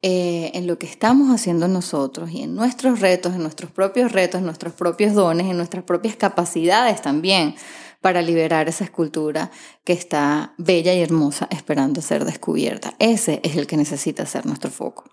eh, 0.00 0.52
en 0.54 0.68
lo 0.68 0.78
que 0.78 0.86
estamos 0.86 1.34
haciendo 1.34 1.66
nosotros 1.66 2.30
y 2.30 2.42
en 2.42 2.54
nuestros 2.54 3.00
retos, 3.00 3.34
en 3.34 3.42
nuestros 3.42 3.72
propios 3.72 4.12
retos, 4.12 4.38
en 4.38 4.44
nuestros 4.44 4.72
propios 4.72 5.14
dones, 5.14 5.48
en 5.48 5.56
nuestras 5.56 5.82
propias 5.82 6.14
capacidades 6.14 7.02
también 7.02 7.56
para 8.00 8.22
liberar 8.22 8.68
esa 8.68 8.84
escultura 8.84 9.50
que 9.82 9.92
está 9.92 10.54
bella 10.56 10.94
y 10.94 11.00
hermosa 11.00 11.48
esperando 11.50 12.00
ser 12.00 12.24
descubierta. 12.24 12.94
Ese 13.00 13.40
es 13.42 13.56
el 13.56 13.66
que 13.66 13.76
necesita 13.76 14.24
ser 14.24 14.46
nuestro 14.46 14.70
foco. 14.70 15.04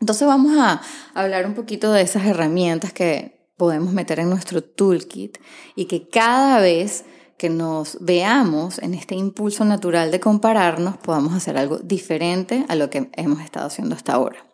Entonces 0.00 0.26
vamos 0.26 0.56
a 0.56 0.80
hablar 1.14 1.44
un 1.46 1.54
poquito 1.54 1.92
de 1.92 2.02
esas 2.02 2.24
herramientas 2.26 2.92
que 2.92 3.50
podemos 3.56 3.92
meter 3.92 4.20
en 4.20 4.30
nuestro 4.30 4.62
toolkit 4.62 5.38
y 5.74 5.86
que 5.86 6.08
cada 6.08 6.60
vez 6.60 7.04
que 7.40 7.48
nos 7.48 7.96
veamos 8.02 8.78
en 8.80 8.92
este 8.92 9.14
impulso 9.14 9.64
natural 9.64 10.10
de 10.10 10.20
compararnos, 10.20 10.98
podamos 10.98 11.32
hacer 11.32 11.56
algo 11.56 11.78
diferente 11.78 12.66
a 12.68 12.74
lo 12.74 12.90
que 12.90 13.08
hemos 13.14 13.40
estado 13.40 13.66
haciendo 13.66 13.94
hasta 13.94 14.12
ahora. 14.12 14.44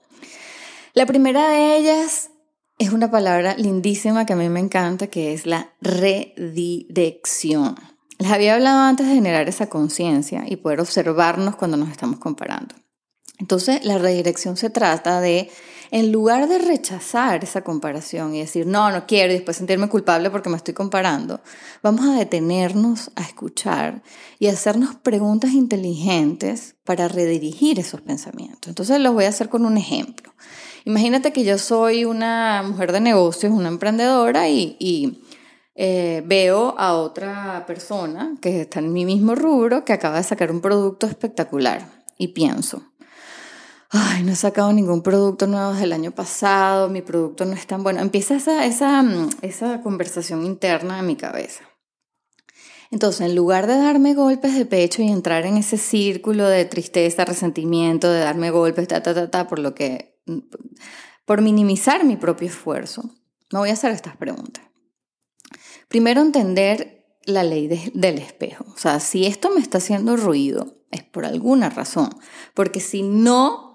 La 0.95 1.05
primera 1.05 1.49
de 1.49 1.79
ellas 1.79 2.31
es 2.79 2.93
una 2.93 3.11
palabra 3.11 3.57
lindísima 3.57 4.25
que 4.25 4.35
a 4.35 4.37
mí 4.37 4.49
me 4.49 4.61
encanta, 4.61 5.09
que 5.09 5.35
es 5.35 5.47
la 5.47 5.73
redirección. 5.81 7.75
Les 8.19 8.31
había 8.31 8.55
hablado 8.55 8.79
antes 8.79 9.09
de 9.09 9.15
generar 9.15 9.49
esa 9.49 9.69
conciencia 9.69 10.45
y 10.47 10.55
poder 10.55 10.79
observarnos 10.81 11.57
cuando 11.57 11.77
nos 11.77 11.91
estamos 11.91 12.21
comparando. 12.21 12.77
Entonces, 13.41 13.85
la 13.85 13.99
redirección 13.99 14.57
se 14.57 14.71
trata 14.71 15.21
de 15.21 15.51
en 15.91 16.13
lugar 16.13 16.49
de 16.49 16.59
rechazar 16.59 17.43
esa 17.45 17.63
comparación 17.63 18.35
y 18.35 18.41
decir, 18.41 18.67
no, 18.67 18.91
no 18.91 19.07
quiero 19.07 19.33
y 19.33 19.37
después 19.37 19.57
sentirme 19.57 19.89
culpable 19.89 20.31
porque 20.31 20.51
me 20.51 20.57
estoy 20.57 20.75
comparando, 20.75 21.41
vamos 21.83 22.07
a 22.07 22.19
detenernos 22.19 23.11
a 23.17 23.23
escuchar 23.23 24.03
y 24.39 24.49
hacernos 24.49 24.97
preguntas 24.97 25.53
inteligentes 25.53 26.77
para 26.85 27.09
redirigir 27.09 27.79
esos 27.79 28.01
pensamientos. 28.01 28.69
Entonces 28.69 29.01
los 29.01 29.15
voy 29.15 29.25
a 29.25 29.29
hacer 29.29 29.49
con 29.49 29.65
un 29.65 29.77
ejemplo. 29.77 30.33
Imagínate 30.85 31.33
que 31.33 31.45
yo 31.45 31.59
soy 31.59 32.05
una 32.05 32.63
mujer 32.63 32.93
de 32.93 33.01
negocios, 33.01 33.53
una 33.53 33.69
emprendedora 33.69 34.49
y, 34.49 35.21
eh, 35.75 36.23
veo 36.25 36.75
a 36.79 36.95
otra 36.95 37.65
persona 37.67 38.37
que 38.41 38.63
está 38.63 38.79
en 38.79 38.93
mi 38.93 39.05
mismo 39.05 39.35
rubro 39.35 39.85
que 39.85 39.93
acaba 39.93 40.17
de 40.17 40.23
sacar 40.23 40.51
un 40.51 40.61
producto 40.61 41.07
espectacular 41.07 41.91
y 42.17 42.29
pienso, 42.29 42.83
ay, 43.91 44.23
no 44.23 44.33
he 44.33 44.37
sacado 44.37 44.73
ningún 44.73 45.03
producto 45.03 45.47
nuevo 45.47 45.73
desde 45.73 45.85
el 45.85 45.93
año 45.93 46.11
pasado, 46.11 46.89
mi 46.89 47.03
producto 47.03 47.45
no 47.45 47.55
es 47.55 47.67
tan 47.67 47.83
bueno. 47.83 48.01
Empieza 48.01 48.37
esa, 48.37 48.65
esa, 48.67 49.03
mm, 49.03 49.31
esa 49.43 49.81
conversación 49.83 50.45
interna 50.45 50.99
en 50.99 51.07
mi 51.07 51.17
cabeza. 51.17 51.63
Entonces, 52.91 53.23
en 53.23 53.35
lugar 53.35 53.67
de 53.67 53.77
darme 53.77 54.15
golpes 54.15 54.55
de 54.55 54.65
pecho 54.65 55.03
y 55.03 55.09
entrar 55.09 55.45
en 55.45 55.57
ese 55.57 55.77
círculo 55.77 56.47
de 56.47 56.65
tristeza, 56.65 57.25
resentimiento, 57.25 58.11
de 58.11 58.21
darme 58.21 58.51
golpes, 58.51 58.87
ta, 58.89 59.03
ta, 59.03 59.15
ta, 59.15 59.31
ta, 59.31 59.49
por 59.49 59.59
lo 59.59 59.75
que, 59.75 60.21
mm, 60.27 60.39
por 61.25 61.43
minimizar 61.43 62.05
mi 62.05 62.17
propio 62.17 62.49
esfuerzo, 62.49 63.03
me 63.53 63.59
voy 63.59 63.71
a 63.71 63.75
hacer 63.75 63.93
estas 63.93 64.17
preguntas. 64.17 64.65
Primero, 65.89 66.21
entender 66.21 66.97
la 67.25 67.43
ley 67.43 67.69
del 67.93 68.19
espejo. 68.19 68.65
O 68.75 68.79
sea, 68.79 69.01
si 69.01 69.27
esto 69.27 69.51
me 69.51 69.61
está 69.61 69.79
haciendo 69.79 70.17
ruido, 70.17 70.77
es 70.91 71.03
por 71.03 71.25
alguna 71.25 71.69
razón. 71.69 72.11
Porque 72.55 72.81
si 72.81 73.03
no 73.03 73.66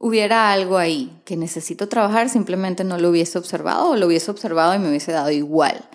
hubiera 0.00 0.50
algo 0.50 0.78
ahí 0.78 1.20
que 1.26 1.36
necesito 1.36 1.88
trabajar, 1.88 2.30
simplemente 2.30 2.84
no 2.84 2.98
lo 2.98 3.10
hubiese 3.10 3.38
observado 3.38 3.90
o 3.90 3.96
lo 3.96 4.06
hubiese 4.06 4.30
observado 4.30 4.74
y 4.74 4.78
me 4.78 4.88
hubiese 4.88 5.12
dado 5.12 5.30
igual. 5.30 5.88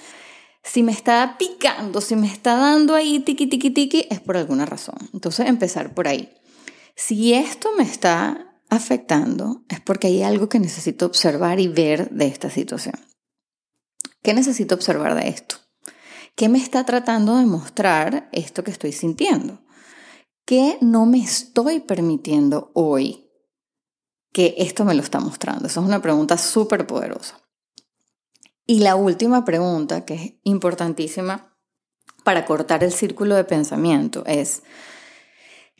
Si 0.64 0.84
me 0.84 0.92
está 0.92 1.38
picando, 1.40 2.02
si 2.02 2.16
me 2.16 2.28
está 2.28 2.56
dando 2.56 2.94
ahí 2.94 3.20
tiki 3.20 3.48
tiki 3.48 3.72
tiki, 3.72 4.08
es 4.10 4.20
por 4.20 4.38
alguna 4.38 4.66
razón. 4.66 4.96
Entonces 5.12 5.48
empezar 5.48 5.94
por 5.94 6.08
ahí. 6.08 6.32
Si 6.96 7.34
esto 7.34 7.70
me 7.78 7.84
está 7.84 8.62
afectando, 8.70 9.64
es 9.70 9.82
porque 9.82 10.08
hay 10.08 10.22
algo 10.22 10.50
que 10.50 10.60
necesito 10.60 11.08
observar 11.08 11.60
y 11.60 11.68
ver 11.68 12.10
de 12.12 12.28
esta 12.28 12.50
situación. 12.50 12.96
¿Qué 14.22 14.34
necesito 14.34 14.76
observar 14.76 15.16
de 15.16 15.30
esto? 15.30 15.58
¿Qué 16.36 16.48
me 16.48 16.60
está 16.60 16.86
tratando 16.86 17.38
de 17.38 17.46
mostrar 17.46 18.30
esto 18.32 18.64
que 18.64 18.72
estoy 18.72 18.92
sintiendo? 18.92 19.62
¿Qué 20.46 20.78
no 20.82 21.08
me 21.08 21.24
estoy 21.24 21.80
permitiendo 21.80 22.72
hoy 22.76 23.25
que 24.36 24.54
esto 24.58 24.84
me 24.84 24.94
lo 24.94 25.02
está 25.02 25.22
mostrando? 25.22 25.66
Esa 25.66 25.80
es 25.80 25.86
una 25.88 26.02
pregunta 26.02 26.38
súper 26.38 26.86
poderosa. 26.86 27.40
Y 28.68 28.80
la 28.80 28.98
última 28.98 29.46
pregunta, 29.46 30.04
que 30.04 30.14
es 30.14 30.34
importantísima 30.44 31.56
para 32.26 32.44
cortar 32.44 32.84
el 32.84 32.92
círculo 32.92 33.36
de 33.36 33.46
pensamiento, 33.46 34.26
es, 34.26 34.64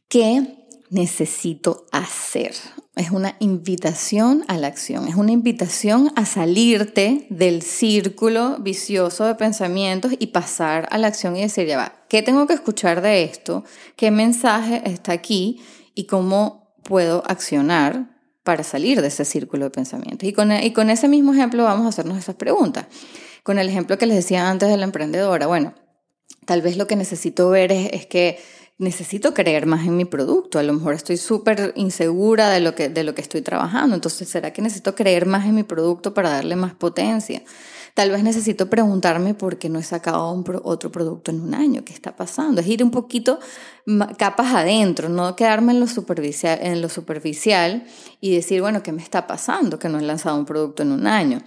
¿qué 0.08 0.70
necesito 0.90 1.86
hacer? 1.92 2.54
Es 2.96 3.12
una 3.12 3.36
invitación 3.40 4.46
a 4.48 4.58
la 4.58 4.68
acción, 4.68 5.10
es 5.10 5.16
una 5.16 5.34
invitación 5.34 6.14
a 6.16 6.26
salirte 6.26 7.28
del 7.30 7.62
círculo 7.62 8.60
vicioso 8.62 9.26
de 9.26 9.36
pensamientos 9.36 10.14
y 10.18 10.28
pasar 10.28 10.88
a 10.92 10.98
la 10.98 11.08
acción 11.08 11.36
y 11.36 11.42
decir, 11.42 11.68
ya 11.68 11.76
va, 11.76 12.06
¿qué 12.08 12.22
tengo 12.22 12.48
que 12.48 12.54
escuchar 12.54 13.02
de 13.02 13.24
esto? 13.24 13.66
¿Qué 13.98 14.12
mensaje 14.12 14.82
está 14.86 15.12
aquí? 15.12 15.62
¿Y 15.94 16.06
cómo 16.06 16.74
puedo 16.84 17.22
accionar 17.28 18.15
para 18.46 18.64
salir 18.64 19.02
de 19.02 19.08
ese 19.08 19.26
círculo 19.26 19.66
de 19.66 19.72
pensamiento. 19.72 20.28
Y 20.28 20.32
con, 20.32 20.52
y 20.52 20.72
con 20.72 20.92
ese 20.92 21.08
mismo 21.08 21.34
ejemplo 21.34 21.64
vamos 21.64 21.88
a 21.88 21.90
hacernos 21.90 22.20
esas 22.20 22.36
preguntas. 22.36 22.86
Con 23.42 23.58
el 23.58 23.68
ejemplo 23.68 23.98
que 23.98 24.06
les 24.06 24.16
decía 24.16 24.48
antes 24.48 24.70
de 24.70 24.78
la 24.78 24.84
emprendedora, 24.84 25.48
bueno, 25.48 25.74
tal 26.46 26.62
vez 26.62 26.78
lo 26.78 26.86
que 26.86 26.96
necesito 26.96 27.50
ver 27.50 27.72
es, 27.72 27.90
es 27.92 28.06
que 28.06 28.38
necesito 28.78 29.34
creer 29.34 29.66
más 29.66 29.88
en 29.88 29.98
mi 29.98 30.06
producto. 30.06 30.60
A 30.60 30.64
lo 30.64 30.74
mejor 30.74 30.94
estoy 30.94 31.18
súper 31.18 31.74
insegura 31.76 32.52
de 32.52 32.60
lo, 32.60 32.76
que, 32.76 32.88
de 32.88 33.04
lo 33.04 33.16
que 33.16 33.22
estoy 33.22 33.42
trabajando. 33.42 33.96
Entonces, 33.96 34.30
¿será 34.30 34.54
que 34.54 34.62
necesito 34.62 34.94
creer 34.94 35.26
más 35.26 35.46
en 35.48 35.56
mi 35.56 35.64
producto 35.64 36.14
para 36.14 36.30
darle 36.30 36.56
más 36.56 36.76
potencia? 36.76 37.42
Tal 37.96 38.12
vez 38.12 38.24
necesito 38.24 38.70
preguntarme 38.70 39.36
por 39.36 39.58
qué 39.58 39.70
no 39.70 39.80
he 39.80 39.84
sacado 39.84 40.44
otro 40.64 40.92
producto 40.92 41.32
en 41.32 41.40
un 41.40 41.54
año, 41.54 41.86
qué 41.86 41.94
está 41.94 42.14
pasando. 42.14 42.60
Es 42.60 42.68
ir 42.68 42.84
un 42.84 42.92
poquito 42.92 43.40
capas 44.18 44.54
adentro, 44.54 45.08
no 45.08 45.34
quedarme 45.38 45.72
en 45.72 45.80
lo, 45.80 45.88
superficial, 45.88 46.60
en 46.62 46.82
lo 46.82 46.90
superficial 46.90 47.86
y 48.20 48.36
decir, 48.36 48.60
bueno, 48.60 48.84
¿qué 48.84 48.92
me 48.92 49.02
está 49.02 49.28
pasando 49.28 49.80
que 49.80 49.88
no 49.88 49.98
he 49.98 50.02
lanzado 50.02 50.38
un 50.38 50.46
producto 50.46 50.84
en 50.84 50.92
un 50.92 51.08
año? 51.08 51.42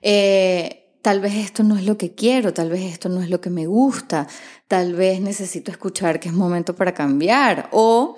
Eh, 0.00 0.88
tal 1.02 1.20
vez 1.20 1.34
esto 1.34 1.64
no 1.64 1.76
es 1.76 1.84
lo 1.84 1.98
que 1.98 2.14
quiero, 2.14 2.54
tal 2.54 2.70
vez 2.70 2.80
esto 2.80 3.10
no 3.10 3.22
es 3.22 3.28
lo 3.28 3.42
que 3.42 3.50
me 3.50 3.66
gusta, 3.66 4.26
tal 4.68 4.94
vez 4.94 5.20
necesito 5.20 5.70
escuchar 5.70 6.18
que 6.18 6.30
es 6.30 6.34
momento 6.34 6.74
para 6.74 6.94
cambiar 6.94 7.68
o 7.72 8.16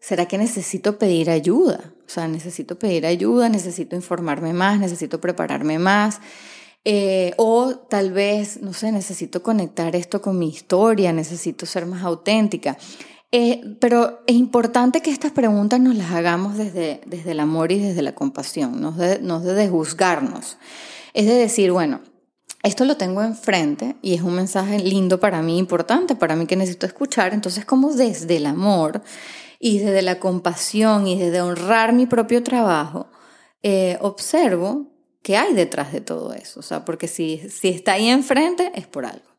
¿será 0.00 0.26
que 0.26 0.36
necesito 0.36 0.98
pedir 0.98 1.30
ayuda? 1.30 1.92
O 2.04 2.08
sea, 2.12 2.26
necesito 2.26 2.76
pedir 2.76 3.06
ayuda, 3.06 3.48
necesito 3.48 3.94
informarme 3.94 4.52
más, 4.52 4.80
necesito 4.80 5.20
prepararme 5.20 5.78
más. 5.78 6.20
Eh, 6.84 7.34
o 7.36 7.74
tal 7.76 8.12
vez, 8.12 8.62
no 8.62 8.72
sé, 8.72 8.90
necesito 8.90 9.42
conectar 9.42 9.94
esto 9.96 10.22
con 10.22 10.38
mi 10.38 10.48
historia, 10.48 11.12
necesito 11.12 11.66
ser 11.66 11.86
más 11.86 12.02
auténtica. 12.02 12.76
Eh, 13.32 13.76
pero 13.80 14.22
es 14.26 14.34
importante 14.34 15.02
que 15.02 15.10
estas 15.10 15.30
preguntas 15.30 15.78
nos 15.78 15.94
las 15.94 16.10
hagamos 16.10 16.56
desde, 16.56 17.00
desde 17.06 17.32
el 17.32 17.40
amor 17.40 17.70
y 17.70 17.78
desde 17.78 18.02
la 18.02 18.14
compasión, 18.14 18.80
no 18.80 18.92
de, 18.92 19.20
no 19.20 19.40
de 19.40 19.68
juzgarnos. 19.68 20.56
Es 21.14 21.26
de 21.26 21.34
decir, 21.34 21.70
bueno, 21.70 22.00
esto 22.62 22.84
lo 22.84 22.96
tengo 22.96 23.22
enfrente 23.22 23.96
y 24.02 24.14
es 24.14 24.22
un 24.22 24.34
mensaje 24.34 24.78
lindo 24.78 25.20
para 25.20 25.42
mí, 25.42 25.58
importante 25.58 26.16
para 26.16 26.34
mí 26.34 26.46
que 26.46 26.56
necesito 26.56 26.86
escuchar. 26.86 27.32
Entonces, 27.32 27.64
como 27.64 27.92
desde 27.92 28.36
el 28.36 28.46
amor 28.46 29.02
y 29.58 29.78
desde 29.78 30.02
la 30.02 30.18
compasión 30.18 31.06
y 31.06 31.18
desde 31.18 31.40
honrar 31.40 31.92
mi 31.92 32.06
propio 32.06 32.42
trabajo, 32.42 33.06
eh, 33.62 33.96
observo 34.00 34.88
qué 35.22 35.36
hay 35.36 35.54
detrás 35.54 35.92
de 35.92 36.00
todo 36.00 36.32
eso. 36.32 36.60
O 36.60 36.62
sea, 36.62 36.84
porque 36.84 37.08
si, 37.08 37.38
si 37.48 37.68
está 37.68 37.92
ahí 37.92 38.08
enfrente 38.08 38.72
es 38.74 38.86
por 38.86 39.06
algo. 39.06 39.30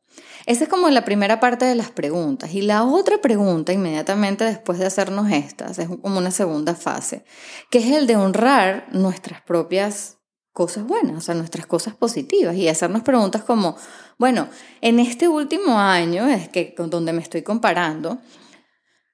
Esa 0.45 0.63
es 0.63 0.69
como 0.69 0.89
la 0.89 1.05
primera 1.05 1.39
parte 1.39 1.65
de 1.65 1.75
las 1.75 1.91
preguntas. 1.91 2.53
Y 2.53 2.61
la 2.61 2.83
otra 2.83 3.21
pregunta, 3.21 3.73
inmediatamente 3.73 4.43
después 4.43 4.79
de 4.79 4.87
hacernos 4.87 5.31
estas, 5.31 5.77
es 5.79 5.87
como 5.87 6.17
una 6.17 6.31
segunda 6.31 6.75
fase, 6.75 7.23
que 7.69 7.79
es 7.79 7.85
el 7.91 8.07
de 8.07 8.15
honrar 8.15 8.87
nuestras 8.91 9.41
propias 9.41 10.17
cosas 10.53 10.85
buenas, 10.85 11.17
o 11.17 11.21
sea, 11.21 11.35
nuestras 11.35 11.65
cosas 11.65 11.95
positivas 11.95 12.55
y 12.55 12.67
hacernos 12.67 13.03
preguntas 13.03 13.43
como, 13.43 13.77
bueno, 14.17 14.49
en 14.81 14.99
este 14.99 15.27
último 15.27 15.79
año, 15.79 16.27
es 16.27 16.49
que 16.49 16.75
con 16.75 16.89
donde 16.89 17.13
me 17.13 17.21
estoy 17.21 17.41
comparando, 17.41 18.19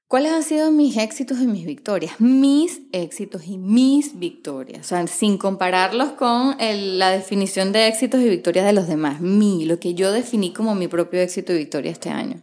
¿Cuáles 0.08 0.32
han 0.32 0.44
sido 0.44 0.72
mis 0.72 0.96
éxitos 0.96 1.42
y 1.42 1.48
mis 1.48 1.66
victorias? 1.66 2.14
Mis 2.20 2.80
éxitos 2.94 3.46
y 3.46 3.58
mis 3.58 4.18
victorias. 4.18 4.86
O 4.86 4.88
sea, 4.88 5.06
sin 5.06 5.38
compararlos 5.38 6.12
con 6.12 6.56
la 6.60 7.10
definición 7.10 7.74
de 7.74 7.88
éxitos 7.88 8.22
y 8.22 8.30
victorias 8.30 8.66
de 8.66 8.72
los 8.72 8.88
demás. 8.88 9.20
Mi, 9.20 9.66
lo 9.66 9.82
que 9.82 9.96
yo 9.96 10.14
definí 10.14 10.54
como 10.54 10.76
mi 10.76 10.88
propio 10.88 11.20
éxito 11.20 11.52
y 11.52 11.58
victoria 11.58 11.92
este 11.92 12.10
año. 12.10 12.42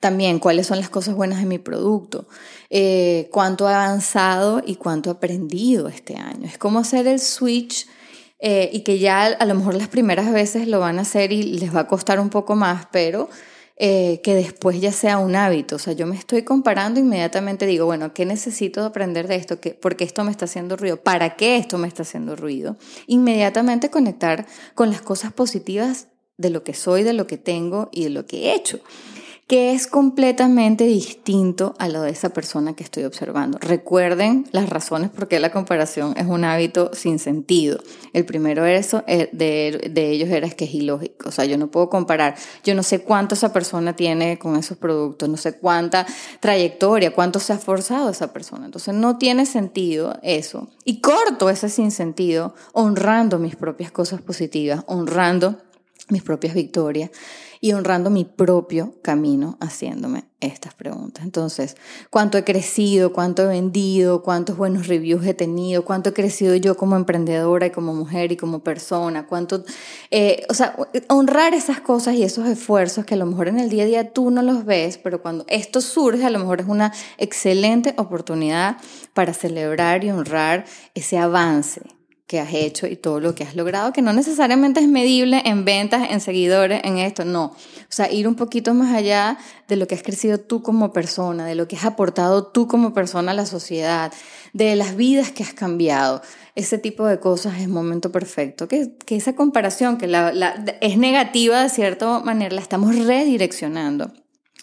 También, 0.00 0.38
cuáles 0.38 0.66
son 0.66 0.78
las 0.78 0.90
cosas 0.90 1.14
buenas 1.14 1.40
de 1.40 1.46
mi 1.46 1.56
producto. 1.56 2.28
Eh, 2.68 3.30
cuánto 3.32 3.66
he 3.70 3.72
avanzado 3.72 4.62
y 4.66 4.76
cuánto 4.76 5.08
he 5.08 5.12
aprendido 5.14 5.88
este 5.88 6.16
año. 6.16 6.46
Es 6.46 6.58
como 6.58 6.80
hacer 6.80 7.06
el 7.06 7.20
switch 7.20 7.86
eh, 8.38 8.68
y 8.70 8.80
que 8.80 8.98
ya 8.98 9.24
a 9.24 9.46
lo 9.46 9.54
mejor 9.54 9.76
las 9.76 9.88
primeras 9.88 10.30
veces 10.30 10.68
lo 10.68 10.78
van 10.78 10.98
a 10.98 11.02
hacer 11.02 11.32
y 11.32 11.42
les 11.42 11.74
va 11.74 11.80
a 11.80 11.88
costar 11.88 12.20
un 12.20 12.28
poco 12.28 12.54
más, 12.54 12.86
pero 12.92 13.30
eh, 13.76 14.20
que 14.22 14.34
después 14.34 14.80
ya 14.80 14.92
sea 14.92 15.18
un 15.18 15.34
hábito. 15.34 15.76
O 15.76 15.78
sea, 15.78 15.92
yo 15.94 16.06
me 16.06 16.16
estoy 16.16 16.42
comparando 16.42 17.00
inmediatamente 17.00 17.66
digo, 17.66 17.86
bueno, 17.86 18.14
¿qué 18.14 18.24
necesito 18.24 18.84
aprender 18.84 19.26
de 19.26 19.36
esto? 19.36 19.60
¿Qué, 19.60 19.74
¿Por 19.74 19.96
qué 19.96 20.04
esto 20.04 20.22
me 20.24 20.30
está 20.30 20.44
haciendo 20.44 20.76
ruido? 20.76 20.98
¿Para 20.98 21.36
qué 21.36 21.56
esto 21.56 21.78
me 21.78 21.88
está 21.88 22.02
haciendo 22.02 22.36
ruido? 22.36 22.76
Inmediatamente 23.06 23.90
conectar 23.90 24.46
con 24.74 24.90
las 24.90 25.02
cosas 25.02 25.32
positivas 25.32 26.08
de 26.36 26.50
lo 26.50 26.64
que 26.64 26.74
soy, 26.74 27.02
de 27.02 27.12
lo 27.12 27.26
que 27.26 27.38
tengo 27.38 27.88
y 27.92 28.04
de 28.04 28.10
lo 28.10 28.26
que 28.26 28.46
he 28.46 28.54
hecho 28.54 28.80
que 29.46 29.74
es 29.74 29.86
completamente 29.86 30.84
distinto 30.84 31.74
a 31.78 31.88
lo 31.88 32.00
de 32.00 32.10
esa 32.10 32.30
persona 32.30 32.74
que 32.74 32.82
estoy 32.82 33.04
observando. 33.04 33.58
Recuerden 33.60 34.46
las 34.52 34.70
razones 34.70 35.10
por 35.10 35.28
qué 35.28 35.38
la 35.38 35.52
comparación 35.52 36.14
es 36.16 36.26
un 36.26 36.44
hábito 36.44 36.90
sin 36.94 37.18
sentido. 37.18 37.78
El 38.14 38.24
primero 38.24 38.64
eso, 38.64 39.04
eh, 39.06 39.28
de, 39.32 39.90
de 39.90 40.10
ellos 40.10 40.30
era 40.30 40.48
que 40.48 40.64
es 40.64 40.74
ilógico, 40.74 41.28
o 41.28 41.32
sea, 41.32 41.44
yo 41.44 41.58
no 41.58 41.70
puedo 41.70 41.90
comparar, 41.90 42.36
yo 42.64 42.74
no 42.74 42.82
sé 42.82 43.02
cuánto 43.02 43.34
esa 43.34 43.52
persona 43.52 43.94
tiene 43.94 44.38
con 44.38 44.56
esos 44.56 44.78
productos, 44.78 45.28
no 45.28 45.36
sé 45.36 45.58
cuánta 45.58 46.06
trayectoria, 46.40 47.14
cuánto 47.14 47.38
se 47.38 47.52
ha 47.52 47.58
forzado 47.58 48.08
esa 48.08 48.32
persona. 48.32 48.64
Entonces 48.64 48.94
no 48.94 49.18
tiene 49.18 49.44
sentido 49.44 50.18
eso. 50.22 50.68
Y 50.84 51.02
corto 51.02 51.50
ese 51.50 51.68
sin 51.68 51.90
sentido 51.90 52.54
honrando 52.72 53.38
mis 53.38 53.56
propias 53.56 53.92
cosas 53.92 54.22
positivas, 54.22 54.84
honrando 54.86 55.58
mis 56.08 56.22
propias 56.22 56.54
victorias 56.54 57.10
y 57.64 57.72
honrando 57.72 58.10
mi 58.10 58.26
propio 58.26 58.92
camino 59.00 59.56
haciéndome 59.58 60.26
estas 60.40 60.74
preguntas. 60.74 61.24
Entonces, 61.24 61.78
¿cuánto 62.10 62.36
he 62.36 62.44
crecido? 62.44 63.14
¿Cuánto 63.14 63.44
he 63.44 63.46
vendido? 63.46 64.22
¿Cuántos 64.22 64.58
buenos 64.58 64.86
reviews 64.86 65.24
he 65.24 65.32
tenido? 65.32 65.82
¿Cuánto 65.82 66.10
he 66.10 66.12
crecido 66.12 66.54
yo 66.56 66.76
como 66.76 66.94
emprendedora 66.94 67.64
y 67.64 67.70
como 67.70 67.94
mujer 67.94 68.32
y 68.32 68.36
como 68.36 68.58
persona? 68.58 69.26
¿Cuánto, 69.26 69.64
eh, 70.10 70.44
o 70.50 70.52
sea, 70.52 70.76
honrar 71.08 71.54
esas 71.54 71.80
cosas 71.80 72.16
y 72.16 72.22
esos 72.22 72.46
esfuerzos 72.46 73.06
que 73.06 73.14
a 73.14 73.16
lo 73.16 73.24
mejor 73.24 73.48
en 73.48 73.58
el 73.58 73.70
día 73.70 73.84
a 73.84 73.86
día 73.86 74.12
tú 74.12 74.30
no 74.30 74.42
los 74.42 74.66
ves, 74.66 74.98
pero 74.98 75.22
cuando 75.22 75.46
esto 75.48 75.80
surge, 75.80 76.26
a 76.26 76.30
lo 76.30 76.40
mejor 76.40 76.60
es 76.60 76.66
una 76.66 76.92
excelente 77.16 77.94
oportunidad 77.96 78.76
para 79.14 79.32
celebrar 79.32 80.04
y 80.04 80.10
honrar 80.10 80.66
ese 80.94 81.16
avance 81.16 81.80
que 82.26 82.40
has 82.40 82.54
hecho 82.54 82.86
y 82.86 82.96
todo 82.96 83.20
lo 83.20 83.34
que 83.34 83.44
has 83.44 83.54
logrado, 83.54 83.92
que 83.92 84.00
no 84.00 84.12
necesariamente 84.14 84.80
es 84.80 84.88
medible 84.88 85.42
en 85.44 85.66
ventas, 85.66 86.08
en 86.10 86.20
seguidores, 86.20 86.80
en 86.82 86.96
esto, 86.96 87.24
no. 87.26 87.44
O 87.46 87.90
sea, 87.90 88.10
ir 88.10 88.26
un 88.26 88.34
poquito 88.34 88.72
más 88.72 88.94
allá 88.94 89.36
de 89.68 89.76
lo 89.76 89.86
que 89.86 89.94
has 89.94 90.02
crecido 90.02 90.38
tú 90.38 90.62
como 90.62 90.92
persona, 90.92 91.44
de 91.44 91.54
lo 91.54 91.68
que 91.68 91.76
has 91.76 91.84
aportado 91.84 92.46
tú 92.46 92.66
como 92.66 92.94
persona 92.94 93.32
a 93.32 93.34
la 93.34 93.44
sociedad, 93.44 94.10
de 94.54 94.74
las 94.74 94.96
vidas 94.96 95.32
que 95.32 95.42
has 95.42 95.52
cambiado. 95.52 96.22
Ese 96.54 96.78
tipo 96.78 97.06
de 97.06 97.20
cosas 97.20 97.60
es 97.60 97.68
momento 97.68 98.10
perfecto. 98.10 98.68
Que, 98.68 98.96
que 99.04 99.16
esa 99.16 99.34
comparación, 99.34 99.98
que 99.98 100.06
la, 100.06 100.30
es 100.80 100.96
negativa 100.96 101.62
de 101.62 101.68
cierta 101.68 102.20
manera, 102.20 102.54
la 102.54 102.62
estamos 102.62 102.96
redireccionando 102.96 104.12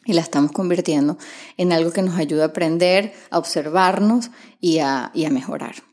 y 0.05 0.13
la 0.13 0.21
estamos 0.21 0.51
convirtiendo 0.51 1.19
en 1.57 1.71
algo 1.73 1.91
que 1.91 2.01
nos 2.01 2.17
ayuda 2.17 2.45
a 2.45 2.47
aprender, 2.47 3.13
a 3.29 3.37
observarnos 3.37 4.31
y 4.59 4.79
a, 4.79 5.11
y 5.13 5.25
a 5.25 5.29
mejorar. 5.29 5.90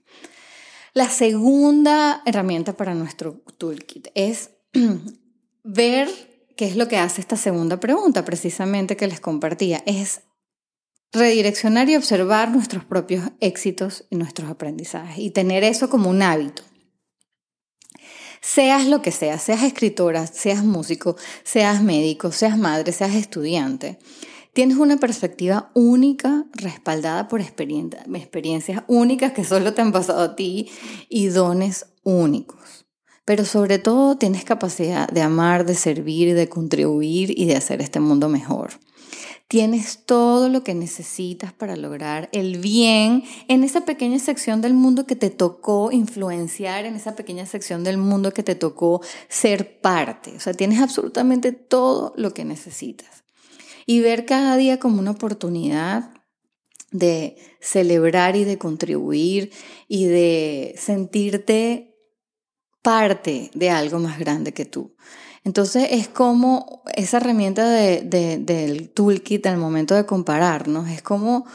La 0.98 1.08
segunda 1.08 2.22
herramienta 2.26 2.72
para 2.72 2.92
nuestro 2.92 3.40
toolkit 3.56 4.08
es 4.16 4.50
ver 5.62 6.08
qué 6.56 6.66
es 6.66 6.74
lo 6.74 6.88
que 6.88 6.98
hace 6.98 7.20
esta 7.20 7.36
segunda 7.36 7.78
pregunta, 7.78 8.24
precisamente 8.24 8.96
que 8.96 9.06
les 9.06 9.20
compartía, 9.20 9.80
es 9.86 10.22
redireccionar 11.12 11.88
y 11.88 11.94
observar 11.94 12.50
nuestros 12.50 12.84
propios 12.84 13.30
éxitos 13.38 14.06
y 14.10 14.16
nuestros 14.16 14.50
aprendizajes 14.50 15.18
y 15.18 15.30
tener 15.30 15.62
eso 15.62 15.88
como 15.88 16.10
un 16.10 16.20
hábito. 16.20 16.64
Seas 18.40 18.84
lo 18.88 19.00
que 19.00 19.12
seas, 19.12 19.40
seas 19.40 19.62
escritora, 19.62 20.26
seas 20.26 20.64
músico, 20.64 21.16
seas 21.44 21.80
médico, 21.80 22.32
seas 22.32 22.58
madre, 22.58 22.90
seas 22.90 23.14
estudiante, 23.14 24.00
Tienes 24.52 24.78
una 24.78 24.96
perspectiva 24.96 25.70
única, 25.74 26.46
respaldada 26.52 27.28
por 27.28 27.40
experiencias 27.40 28.82
únicas 28.88 29.32
que 29.32 29.44
solo 29.44 29.74
te 29.74 29.82
han 29.82 29.92
pasado 29.92 30.22
a 30.22 30.36
ti 30.36 30.68
y 31.08 31.26
dones 31.28 31.86
únicos. 32.02 32.86
Pero 33.24 33.44
sobre 33.44 33.78
todo 33.78 34.16
tienes 34.16 34.44
capacidad 34.44 35.08
de 35.08 35.20
amar, 35.20 35.66
de 35.66 35.74
servir, 35.74 36.34
de 36.34 36.48
contribuir 36.48 37.38
y 37.38 37.44
de 37.44 37.56
hacer 37.56 37.82
este 37.82 38.00
mundo 38.00 38.28
mejor. 38.28 38.70
Tienes 39.48 40.04
todo 40.04 40.48
lo 40.48 40.64
que 40.64 40.74
necesitas 40.74 41.52
para 41.52 41.76
lograr 41.76 42.28
el 42.32 42.58
bien 42.58 43.24
en 43.48 43.64
esa 43.64 43.84
pequeña 43.84 44.18
sección 44.18 44.60
del 44.60 44.74
mundo 44.74 45.06
que 45.06 45.16
te 45.16 45.30
tocó 45.30 45.92
influenciar, 45.92 46.84
en 46.84 46.96
esa 46.96 47.16
pequeña 47.16 47.46
sección 47.46 47.84
del 47.84 47.96
mundo 47.96 48.32
que 48.32 48.42
te 48.42 48.54
tocó 48.54 49.02
ser 49.28 49.80
parte. 49.80 50.34
O 50.36 50.40
sea, 50.40 50.52
tienes 50.52 50.80
absolutamente 50.80 51.52
todo 51.52 52.12
lo 52.16 52.34
que 52.34 52.44
necesitas 52.44 53.27
y 53.88 54.00
ver 54.00 54.26
cada 54.26 54.58
día 54.58 54.78
como 54.78 55.00
una 55.00 55.12
oportunidad 55.12 56.10
de 56.90 57.38
celebrar 57.58 58.36
y 58.36 58.44
de 58.44 58.58
contribuir 58.58 59.50
y 59.88 60.04
de 60.04 60.74
sentirte 60.76 61.96
parte 62.82 63.50
de 63.54 63.70
algo 63.70 63.98
más 63.98 64.18
grande 64.18 64.52
que 64.52 64.66
tú. 64.66 64.94
Entonces 65.42 65.88
es 65.90 66.06
como 66.06 66.82
esa 66.96 67.16
herramienta 67.16 67.66
de, 67.66 68.02
del 68.38 68.90
toolkit 68.90 69.46
al 69.46 69.56
momento 69.56 69.94
de 69.94 70.04
compararnos, 70.04 70.90
es 70.90 71.00
como 71.00 71.46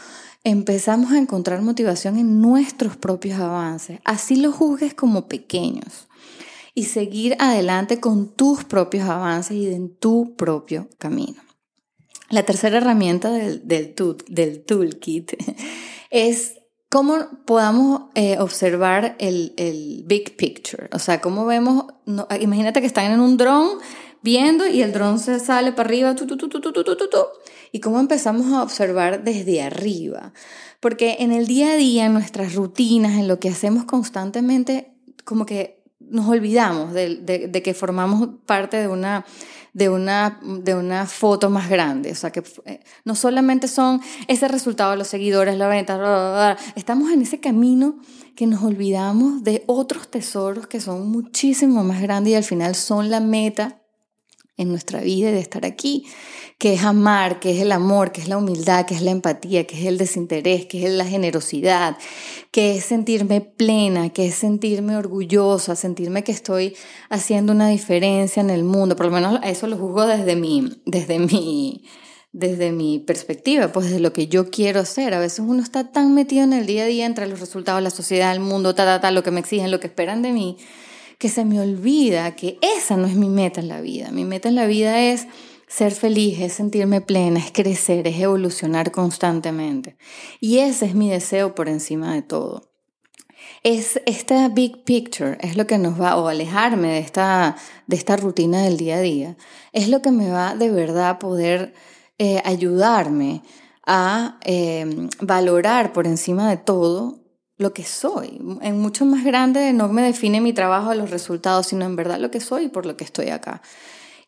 empezamos 0.43 1.11
a 1.11 1.19
encontrar 1.19 1.61
motivación 1.61 2.17
en 2.17 2.41
nuestros 2.41 2.97
propios 2.97 3.39
avances, 3.39 3.99
así 4.05 4.37
los 4.37 4.55
juzgues 4.55 4.95
como 4.95 5.27
pequeños 5.27 6.07
y 6.73 6.85
seguir 6.85 7.35
adelante 7.37 7.99
con 7.99 8.33
tus 8.33 8.63
propios 8.63 9.07
avances 9.07 9.55
y 9.55 9.71
en 9.71 9.95
tu 9.95 10.35
propio 10.35 10.89
camino. 10.97 11.52
La 12.33 12.41
tercera 12.41 12.77
herramienta 12.77 13.29
del, 13.29 13.61
del, 13.67 14.63
toolkit 14.65 15.33
es 16.09 16.55
cómo 16.89 17.27
podamos 17.45 18.05
eh, 18.15 18.39
observar 18.39 19.15
el, 19.19 19.53
el, 19.55 20.03
big 20.07 20.35
picture. 20.35 20.89
O 20.93 20.97
sea, 20.97 21.21
cómo 21.21 21.45
vemos, 21.45 21.85
imagínate 22.41 22.81
que 22.81 22.87
están 22.87 23.11
en 23.11 23.19
un 23.19 23.37
dron 23.37 23.77
viendo 24.23 24.65
y 24.65 24.81
el 24.81 24.93
dron 24.93 25.19
se 25.19 25.39
sale 25.39 25.73
para 25.73 25.89
arriba, 25.89 26.15
y 27.71 27.79
cómo 27.81 27.99
empezamos 27.99 28.51
a 28.51 28.63
observar 28.63 29.23
desde 29.23 29.61
arriba. 29.61 30.33
Porque 30.79 31.17
en 31.19 31.33
el 31.33 31.45
día 31.45 31.73
a 31.73 31.75
día, 31.75 32.07
en 32.07 32.13
nuestras 32.13 32.55
rutinas, 32.55 33.11
en 33.11 33.27
lo 33.27 33.39
que 33.39 33.49
hacemos 33.49 33.85
constantemente, 33.85 34.91
como 35.23 35.45
que 35.45 35.83
nos 35.99 36.27
olvidamos 36.27 36.93
de, 36.93 37.15
de 37.17 37.61
que 37.61 37.75
formamos 37.75 38.27
parte 38.47 38.77
de 38.77 38.87
una 38.87 39.23
de 39.73 39.89
una, 39.89 40.39
de 40.43 40.75
una 40.75 41.05
foto 41.05 41.49
más 41.49 41.69
grande. 41.69 42.11
O 42.11 42.15
sea, 42.15 42.31
que 42.31 42.43
eh, 42.65 42.79
no 43.03 43.15
solamente 43.15 43.67
son 43.67 44.01
ese 44.27 44.47
resultado 44.47 44.95
los 44.95 45.07
seguidores, 45.07 45.57
la 45.57 45.67
venta, 45.67 46.57
estamos 46.75 47.11
en 47.11 47.21
ese 47.21 47.39
camino 47.39 47.97
que 48.35 48.47
nos 48.47 48.63
olvidamos 48.63 49.43
de 49.43 49.63
otros 49.67 50.07
tesoros 50.09 50.67
que 50.67 50.79
son 50.79 51.11
muchísimo 51.11 51.83
más 51.83 52.01
grandes 52.01 52.31
y 52.31 52.35
al 52.35 52.43
final 52.43 52.75
son 52.75 53.09
la 53.09 53.19
meta 53.19 53.82
en 54.57 54.69
nuestra 54.69 55.01
vida 55.01 55.31
de 55.31 55.39
estar 55.39 55.65
aquí, 55.65 56.05
que 56.59 56.73
es 56.73 56.83
amar, 56.83 57.39
que 57.39 57.51
es 57.51 57.61
el 57.61 57.71
amor, 57.71 58.11
que 58.11 58.21
es 58.21 58.27
la 58.27 58.37
humildad, 58.37 58.85
que 58.85 58.93
es 58.93 59.01
la 59.01 59.11
empatía, 59.11 59.65
que 59.65 59.79
es 59.79 59.85
el 59.85 59.97
desinterés, 59.97 60.65
que 60.67 60.85
es 60.85 60.91
la 60.91 61.05
generosidad, 61.05 61.97
que 62.51 62.75
es 62.75 62.85
sentirme 62.85 63.41
plena, 63.41 64.09
que 64.09 64.27
es 64.27 64.35
sentirme 64.35 64.95
orgullosa, 64.95 65.75
sentirme 65.75 66.23
que 66.23 66.31
estoy 66.31 66.75
haciendo 67.09 67.51
una 67.51 67.67
diferencia 67.67 68.41
en 68.41 68.51
el 68.51 68.63
mundo. 68.63 68.95
Por 68.95 69.07
lo 69.07 69.11
menos 69.11 69.39
eso 69.43 69.67
lo 69.67 69.77
juzgo 69.77 70.05
desde 70.05 70.35
mi, 70.35 70.81
desde 70.85 71.17
mi, 71.17 71.85
desde 72.31 72.71
mi 72.71 72.99
perspectiva, 72.99 73.69
pues 73.69 73.87
desde 73.87 73.99
lo 73.99 74.13
que 74.13 74.27
yo 74.27 74.51
quiero 74.51 74.79
hacer. 74.79 75.15
A 75.15 75.19
veces 75.19 75.39
uno 75.39 75.63
está 75.63 75.91
tan 75.91 76.13
metido 76.13 76.43
en 76.43 76.53
el 76.53 76.67
día 76.67 76.83
a 76.83 76.87
día 76.87 77.05
entre 77.07 77.27
los 77.27 77.39
resultados, 77.39 77.81
la 77.81 77.89
sociedad, 77.89 78.31
el 78.31 78.39
mundo, 78.39 78.75
ta, 78.75 78.85
ta, 78.85 79.01
ta, 79.01 79.11
lo 79.11 79.23
que 79.23 79.31
me 79.31 79.39
exigen, 79.39 79.71
lo 79.71 79.79
que 79.79 79.87
esperan 79.87 80.21
de 80.21 80.31
mí, 80.31 80.57
que 81.23 81.29
se 81.29 81.45
me 81.45 81.61
olvida 81.61 82.35
que 82.35 82.59
esa 82.61 82.97
no 82.97 83.07
es 83.07 83.15
mi 83.15 83.29
meta 83.29 83.61
en 83.61 83.69
la 83.69 83.79
vida. 83.79 84.11
Mi 84.11 84.25
meta 84.25 84.49
en 84.49 84.55
la 84.55 84.65
vida 84.65 84.99
es 84.99 85.25
ser 85.69 85.93
feliz, 85.93 86.41
es 86.41 86.51
sentirme 86.51 86.99
plena, 86.99 87.39
es 87.39 87.49
crecer, 87.53 88.05
es 88.09 88.19
evolucionar 88.19 88.91
constantemente. 88.91 89.95
Y 90.41 90.57
ese 90.57 90.85
es 90.85 90.95
mi 90.95 91.09
deseo 91.09 91.55
por 91.55 91.69
encima 91.69 92.13
de 92.13 92.23
todo. 92.23 92.73
Es 93.63 94.01
esta 94.05 94.49
big 94.49 94.83
picture, 94.83 95.37
es 95.39 95.55
lo 95.55 95.65
que 95.65 95.77
nos 95.77 95.97
va, 95.97 96.17
o 96.17 96.27
alejarme 96.27 96.89
de 96.89 96.99
esta, 96.99 97.55
de 97.87 97.95
esta 97.95 98.17
rutina 98.17 98.61
del 98.61 98.75
día 98.75 98.97
a 98.97 99.01
día, 99.01 99.37
es 99.71 99.87
lo 99.87 100.01
que 100.01 100.11
me 100.11 100.29
va 100.29 100.55
de 100.57 100.71
verdad 100.71 101.19
poder 101.19 101.73
eh, 102.17 102.41
ayudarme 102.43 103.43
a 103.87 104.39
eh, 104.43 105.07
valorar 105.21 105.93
por 105.93 106.05
encima 106.05 106.49
de 106.49 106.57
todo 106.57 107.22
lo 107.57 107.73
que 107.73 107.83
soy. 107.83 108.39
En 108.61 108.79
mucho 108.79 109.05
más 109.05 109.23
grande 109.23 109.73
no 109.73 109.87
me 109.87 110.01
define 110.01 110.41
mi 110.41 110.53
trabajo 110.53 110.93
los 110.93 111.09
resultados, 111.09 111.67
sino 111.67 111.85
en 111.85 111.95
verdad 111.95 112.19
lo 112.19 112.31
que 112.31 112.39
soy 112.39 112.65
y 112.65 112.69
por 112.69 112.85
lo 112.85 112.97
que 112.97 113.03
estoy 113.03 113.29
acá. 113.29 113.61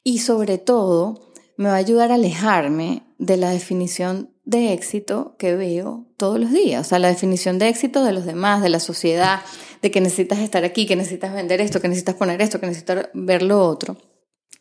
Y 0.03 0.19
sobre 0.19 0.57
todo, 0.57 1.31
me 1.57 1.69
va 1.69 1.75
a 1.75 1.77
ayudar 1.77 2.11
a 2.11 2.15
alejarme 2.15 3.03
de 3.17 3.37
la 3.37 3.49
definición 3.49 4.31
de 4.43 4.73
éxito 4.73 5.35
que 5.39 5.55
veo 5.55 6.05
todos 6.17 6.39
los 6.39 6.51
días. 6.51 6.85
O 6.85 6.89
sea, 6.89 6.99
la 6.99 7.07
definición 7.07 7.57
de 7.57 7.69
éxito 7.69 8.03
de 8.03 8.11
los 8.11 8.25
demás, 8.25 8.61
de 8.61 8.69
la 8.69 8.79
sociedad, 8.79 9.41
de 9.81 9.91
que 9.91 10.01
necesitas 10.01 10.39
estar 10.39 10.63
aquí, 10.63 10.85
que 10.85 10.95
necesitas 10.95 11.33
vender 11.33 11.61
esto, 11.61 11.81
que 11.81 11.87
necesitas 11.87 12.15
poner 12.15 12.41
esto, 12.41 12.59
que 12.59 12.67
necesitas 12.67 13.09
ver 13.13 13.41
lo 13.41 13.65
otro. 13.65 13.97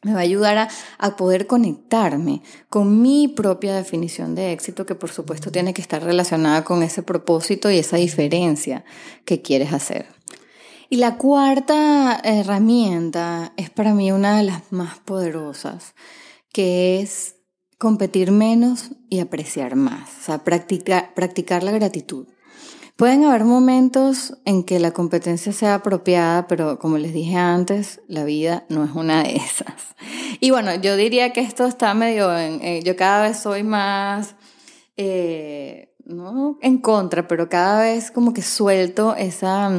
Me 0.05 0.13
va 0.13 0.21
a 0.21 0.23
ayudar 0.23 0.59
a, 0.59 0.69
a, 0.99 1.17
poder 1.17 1.47
conectarme 1.47 2.43
con 2.69 3.03
mi 3.03 3.29
propia 3.29 3.75
definición 3.75 4.35
de 4.35 4.53
éxito, 4.53 4.87
que 4.87 4.95
por 4.95 5.11
supuesto 5.11 5.51
tiene 5.51 5.75
que 5.75 5.83
estar 5.83 6.03
relacionada 6.03 6.63
con 6.65 6.83
ese 6.83 7.03
propósito 7.03 7.71
y 7.71 7.79
esa 7.79 7.97
diferencia 7.97 8.85
que 9.25 9.43
quieres 9.43 9.73
hacer. 9.73 10.07
Y 10.91 10.97
la 10.97 11.17
cuarta 11.17 12.21
herramienta 12.23 13.53
es 13.57 13.71
para 13.71 13.95
mí 13.95 14.13
una 14.13 14.37
de 14.37 14.45
las 14.45 14.71
más 14.71 14.99
poderosas, 15.01 15.95
que 16.53 17.01
es 17.01 17.37
competir 17.79 18.31
menos 18.31 18.91
y 19.11 19.21
apreciar 19.21 19.77
más, 19.77 20.09
o 20.21 20.23
sea, 20.23 20.45
practicar, 20.45 21.13
practicar 21.15 21.63
la 21.63 21.73
gratitud. 21.73 22.29
Pueden 22.97 23.25
haber 23.25 23.43
momentos 23.45 24.37
en 24.45 24.63
que 24.63 24.79
la 24.79 24.93
competencia 24.93 25.53
sea 25.53 25.75
apropiada, 25.75 26.47
pero 26.47 26.79
como 26.79 26.97
les 26.97 27.13
dije 27.13 27.35
antes, 27.37 28.01
la 28.07 28.23
vida 28.23 28.67
no 28.69 28.85
es 28.85 28.93
una 28.93 29.25
de 29.25 29.35
esas. 29.37 29.97
Y 30.39 30.51
bueno, 30.51 30.73
yo 30.77 30.97
diría 30.97 31.33
que 31.33 31.41
esto 31.41 31.67
está 31.67 31.93
medio 31.95 32.37
en, 32.39 32.63
eh, 32.63 32.83
yo 32.85 32.95
cada 32.95 33.27
vez 33.27 33.39
soy 33.39 33.65
más, 33.65 34.37
eh, 34.97 35.93
no 36.05 36.57
en 36.63 36.79
contra, 36.79 37.27
pero 37.27 37.49
cada 37.49 37.81
vez 37.81 38.13
como 38.13 38.33
que 38.33 38.43
suelto 38.43 39.17
esa 39.17 39.71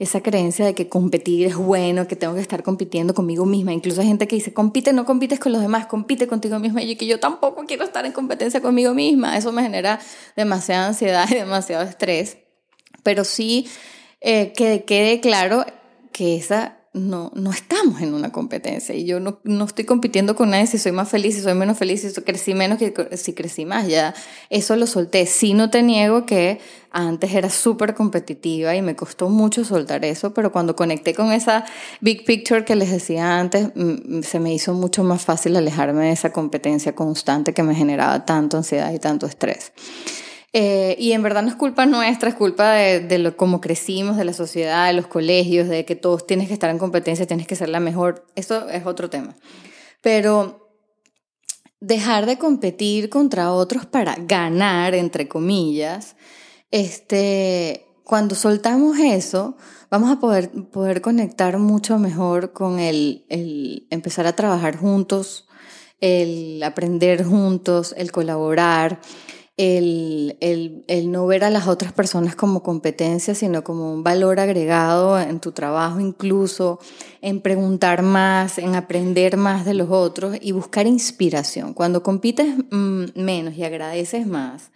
esa 0.00 0.22
creencia 0.22 0.64
de 0.64 0.74
que 0.74 0.88
competir 0.88 1.46
es 1.46 1.56
bueno, 1.56 2.08
que 2.08 2.16
tengo 2.16 2.34
que 2.34 2.40
estar 2.40 2.62
compitiendo 2.62 3.14
conmigo 3.14 3.44
misma. 3.44 3.74
Incluso 3.74 4.00
hay 4.00 4.06
gente 4.06 4.26
que 4.26 4.34
dice, 4.34 4.54
compite, 4.54 4.94
no 4.94 5.04
compites 5.04 5.38
con 5.38 5.52
los 5.52 5.60
demás, 5.60 5.86
compite 5.86 6.26
contigo 6.26 6.58
misma. 6.58 6.82
Y 6.82 6.96
que 6.96 7.06
yo 7.06 7.20
tampoco 7.20 7.66
quiero 7.66 7.84
estar 7.84 8.06
en 8.06 8.12
competencia 8.12 8.62
conmigo 8.62 8.94
misma. 8.94 9.36
Eso 9.36 9.52
me 9.52 9.62
genera 9.62 10.00
demasiada 10.36 10.86
ansiedad 10.86 11.28
y 11.30 11.34
demasiado 11.34 11.84
estrés. 11.84 12.38
Pero 13.02 13.24
sí 13.24 13.68
eh, 14.22 14.54
que 14.56 14.84
quede 14.84 15.20
claro 15.20 15.66
que 16.12 16.34
esa 16.34 16.79
no, 16.92 17.30
no 17.36 17.52
estamos 17.52 18.02
en 18.02 18.14
una 18.14 18.32
competencia 18.32 18.96
y 18.96 19.04
yo 19.04 19.20
no, 19.20 19.38
no, 19.44 19.64
estoy 19.64 19.84
compitiendo 19.84 20.34
con 20.34 20.50
nadie 20.50 20.66
si 20.66 20.76
soy 20.76 20.90
más 20.90 21.08
feliz, 21.08 21.36
si 21.36 21.42
soy 21.42 21.54
menos 21.54 21.78
feliz, 21.78 22.00
si 22.00 22.20
crecí 22.22 22.52
menos 22.52 22.78
que 22.78 23.16
si 23.16 23.32
crecí 23.32 23.64
más. 23.64 23.86
Ya 23.86 24.12
eso 24.48 24.74
lo 24.74 24.88
solté. 24.88 25.26
Sí 25.26 25.54
no 25.54 25.70
te 25.70 25.84
niego 25.84 26.26
que 26.26 26.58
antes 26.90 27.32
era 27.32 27.48
súper 27.48 27.94
competitiva 27.94 28.74
y 28.74 28.82
me 28.82 28.96
costó 28.96 29.28
mucho 29.28 29.64
soltar 29.64 30.04
eso, 30.04 30.34
pero 30.34 30.50
cuando 30.50 30.74
conecté 30.74 31.14
con 31.14 31.30
esa 31.30 31.64
big 32.00 32.24
picture 32.24 32.64
que 32.64 32.74
les 32.74 32.90
decía 32.90 33.38
antes, 33.38 33.68
se 34.22 34.40
me 34.40 34.52
hizo 34.52 34.74
mucho 34.74 35.04
más 35.04 35.24
fácil 35.24 35.56
alejarme 35.56 36.06
de 36.06 36.12
esa 36.12 36.32
competencia 36.32 36.96
constante 36.96 37.54
que 37.54 37.62
me 37.62 37.76
generaba 37.76 38.26
tanto 38.26 38.56
ansiedad 38.56 38.92
y 38.92 38.98
tanto 38.98 39.26
estrés. 39.26 39.70
Eh, 40.52 40.96
y 40.98 41.12
en 41.12 41.22
verdad 41.22 41.42
no 41.42 41.48
es 41.48 41.54
culpa 41.54 41.86
nuestra, 41.86 42.28
es 42.28 42.34
culpa 42.34 42.72
de, 42.72 43.34
cómo 43.36 43.60
crecimos, 43.60 44.16
de 44.16 44.24
la 44.24 44.32
sociedad, 44.32 44.88
de 44.88 44.94
los 44.94 45.06
colegios, 45.06 45.68
de 45.68 45.84
que 45.84 45.94
todos 45.94 46.26
tienes 46.26 46.48
que 46.48 46.54
estar 46.54 46.70
en 46.70 46.78
competencia, 46.78 47.26
tienes 47.26 47.46
que 47.46 47.56
ser 47.56 47.68
la 47.68 47.80
mejor. 47.80 48.26
Eso 48.34 48.68
es 48.68 48.84
otro 48.84 49.08
tema. 49.08 49.36
Pero 50.02 50.74
dejar 51.80 52.26
de 52.26 52.36
competir 52.36 53.10
contra 53.10 53.52
otros 53.52 53.86
para 53.86 54.16
ganar, 54.18 54.94
entre 54.94 55.28
comillas, 55.28 56.16
este, 56.72 57.86
cuando 58.02 58.34
soltamos 58.34 58.98
eso, 58.98 59.56
vamos 59.88 60.10
a 60.10 60.18
poder, 60.18 60.50
poder 60.72 61.00
conectar 61.00 61.58
mucho 61.58 61.98
mejor 61.98 62.52
con 62.52 62.80
el 62.80 63.86
empezar 63.90 64.26
a 64.26 64.34
trabajar 64.34 64.76
juntos, 64.76 65.46
el 66.00 66.60
aprender 66.62 67.24
juntos, 67.24 67.94
el 67.96 68.10
colaborar 68.10 69.00
el, 69.60 70.38
el, 70.40 70.84
el, 70.88 71.12
no 71.12 71.26
ver 71.26 71.44
a 71.44 71.50
las 71.50 71.68
otras 71.68 71.92
personas 71.92 72.34
como 72.34 72.62
competencia, 72.62 73.34
sino 73.34 73.62
como 73.62 73.92
un 73.92 74.02
valor 74.02 74.40
agregado 74.40 75.20
en 75.20 75.38
tu 75.38 75.52
trabajo, 75.52 76.00
incluso 76.00 76.80
en 77.20 77.42
preguntar 77.42 78.00
más, 78.00 78.56
en 78.56 78.74
aprender 78.74 79.36
más 79.36 79.66
de 79.66 79.74
los 79.74 79.90
otros 79.90 80.38
y 80.40 80.52
buscar 80.52 80.86
inspiración. 80.86 81.74
Cuando 81.74 82.02
compites 82.02 82.54
mm, 82.70 83.04
menos 83.16 83.54
y 83.54 83.64
agradeces 83.64 84.26
más, 84.26 84.70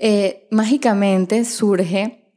eh, 0.00 0.48
mágicamente 0.50 1.44
surge 1.44 2.27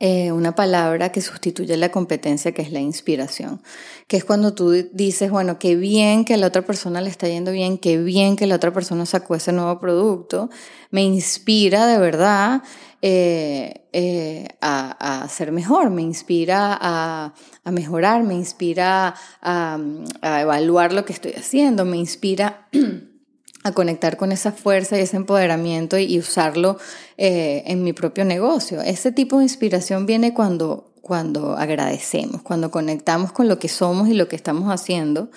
eh, 0.00 0.32
una 0.32 0.54
palabra 0.54 1.12
que 1.12 1.20
sustituye 1.20 1.76
la 1.76 1.90
competencia, 1.90 2.52
que 2.52 2.62
es 2.62 2.72
la 2.72 2.80
inspiración, 2.80 3.62
que 4.08 4.16
es 4.16 4.24
cuando 4.24 4.52
tú 4.52 4.70
dices, 4.92 5.30
bueno, 5.30 5.58
qué 5.58 5.76
bien 5.76 6.24
que 6.24 6.34
a 6.34 6.36
la 6.36 6.48
otra 6.48 6.62
persona 6.62 7.00
le 7.00 7.10
está 7.10 7.28
yendo 7.28 7.52
bien, 7.52 7.78
qué 7.78 7.98
bien 7.98 8.36
que 8.36 8.46
la 8.46 8.56
otra 8.56 8.72
persona 8.72 9.06
sacó 9.06 9.34
ese 9.34 9.52
nuevo 9.52 9.78
producto, 9.78 10.50
me 10.90 11.02
inspira 11.02 11.86
de 11.86 11.98
verdad 11.98 12.62
eh, 13.02 13.86
eh, 13.92 14.48
a, 14.60 15.22
a, 15.22 15.28
ser 15.28 15.52
mejor, 15.52 15.90
me 15.90 16.02
inspira 16.02 16.76
a, 16.80 17.32
a 17.62 17.70
mejorar, 17.70 18.24
me 18.24 18.34
inspira 18.34 19.14
a, 19.40 19.78
a 20.22 20.40
evaluar 20.40 20.92
lo 20.92 21.04
que 21.04 21.12
estoy 21.12 21.32
haciendo, 21.32 21.84
me 21.84 21.98
inspira... 21.98 22.68
a 23.64 23.72
conectar 23.72 24.18
con 24.18 24.30
esa 24.30 24.52
fuerza 24.52 24.96
y 24.96 25.00
ese 25.00 25.16
empoderamiento 25.16 25.98
y, 25.98 26.18
usarlo 26.18 26.78
eh, 27.16 27.64
en 27.66 27.82
mi 27.82 27.94
propio 27.94 28.24
negocio. 28.24 28.82
Ese 28.82 29.10
tipo 29.10 29.38
de 29.38 29.44
inspiración 29.44 30.04
viene 30.04 30.34
cuando, 30.34 30.92
cuando 31.00 31.56
agradecemos, 31.56 32.42
cuando 32.42 32.70
conectamos 32.70 33.32
con 33.32 33.48
lo 33.48 33.58
que 33.58 33.68
somos 33.68 34.08
y 34.08 34.14
lo 34.14 34.28
que 34.28 34.36
estamos 34.36 34.68
haciendo. 34.68 35.30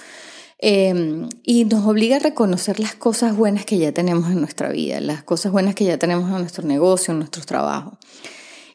Em, 0.59 1.29
y 1.43 1.63
nos 1.65 1.85
obliga 1.85 2.17
a 2.17 2.19
reconocer 2.19 2.81
las 2.81 2.95
cosas 2.95 3.35
buenas 3.35 3.63
que 3.63 3.77
ya 3.77 3.93
tenemos 3.93 4.29
en 4.29 4.41
nuestra 4.41 4.69
vida, 4.69 4.99
las 4.99 5.23
cosas 5.23 5.53
buenas 5.53 5.73
que 5.73 5.85
ya 5.85 5.97
tenemos 5.97 6.29
en 6.29 6.39
nuestro 6.39 6.67
negocio, 6.67 7.13
en 7.13 7.19
nuestro 7.19 7.45
trabajo. 7.45 7.97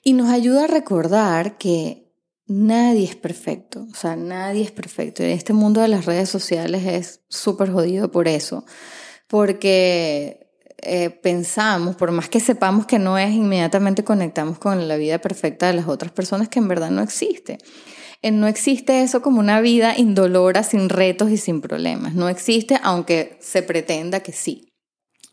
Y 0.03 0.15
nos 0.15 0.31
ayuda 0.31 0.65
a 0.65 0.69
recordar 0.69 1.59
que 1.59 2.11
nadie 2.47 3.05
es 3.05 3.17
perfecto, 3.17 3.87
o 3.93 3.95
sea, 3.95 4.17
nadie 4.17 4.63
es 4.63 4.71
perfecto. 4.71 5.23
Y 5.23 5.27
este 5.27 5.53
mundo 5.53 5.83
de 5.83 5.89
las 5.89 6.07
redes 6.07 6.31
sociales 6.31 6.87
es 6.87 7.21
súper 7.29 7.71
jodido 7.71 8.11
por 8.11 8.29
eso 8.29 8.65
porque 9.33 10.47
eh, 10.83 11.09
pensamos, 11.09 11.97
por 11.97 12.11
más 12.13 12.29
que 12.29 12.39
sepamos 12.39 12.85
que 12.85 12.99
no 12.99 13.17
es, 13.17 13.33
inmediatamente 13.33 14.05
conectamos 14.05 14.59
con 14.59 14.87
la 14.89 14.97
vida 14.97 15.21
perfecta 15.21 15.69
de 15.69 15.73
las 15.73 15.89
otras 15.89 16.13
personas 16.13 16.51
que 16.51 16.59
en 16.59 16.69
verdad 16.69 16.91
no 16.91 17.01
existe. 17.01 17.57
Eh, 18.21 18.31
no 18.31 18.47
existe 18.47 19.03
eso 19.03 19.23
como 19.23 19.41
una 19.41 19.63
vida 19.63 19.97
indolora, 19.97 20.63
sin 20.63 20.91
retos 20.91 21.31
y 21.31 21.39
sin 21.39 21.63
problemas. 21.63 22.13
No 22.13 22.29
existe, 22.29 22.79
aunque 22.83 23.39
se 23.41 23.63
pretenda 23.63 24.21
que 24.21 24.33
sí. 24.33 24.69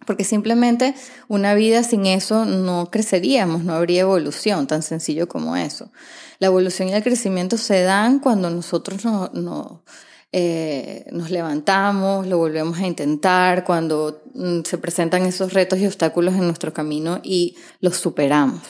Porque 0.07 0.23
simplemente 0.23 0.95
una 1.27 1.53
vida 1.53 1.83
sin 1.83 2.05
eso 2.05 2.45
no 2.45 2.89
creceríamos, 2.89 3.65
no 3.65 3.73
habría 3.73 4.03
evolución, 4.03 4.65
tan 4.65 4.81
sencillo 4.81 5.27
como 5.27 5.57
eso. 5.57 5.91
La 6.39 6.47
evolución 6.47 6.88
y 6.88 6.93
el 6.93 7.03
crecimiento 7.03 7.57
se 7.57 7.81
dan 7.81 8.19
cuando 8.19 8.49
nosotros 8.49 9.03
no, 9.03 9.29
no 9.33 9.83
eh, 10.32 11.06
nos 11.12 11.32
levantamos, 11.32 12.28
lo 12.28 12.38
volvemos 12.38 12.78
a 12.78 12.88
intentar, 12.88 13.63
cuando 13.63 14.22
mm, 14.34 14.62
se 14.63 14.78
presentan 14.78 15.26
esos 15.26 15.54
retos 15.54 15.80
y 15.80 15.88
obstáculos 15.88 16.36
en 16.36 16.46
nuestro 16.46 16.74
camino 16.74 17.20
y 17.24 17.58
los 17.80 17.98
superamos. 17.98 18.62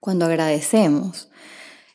Cuando 0.00 0.24
agradecemos, 0.24 1.28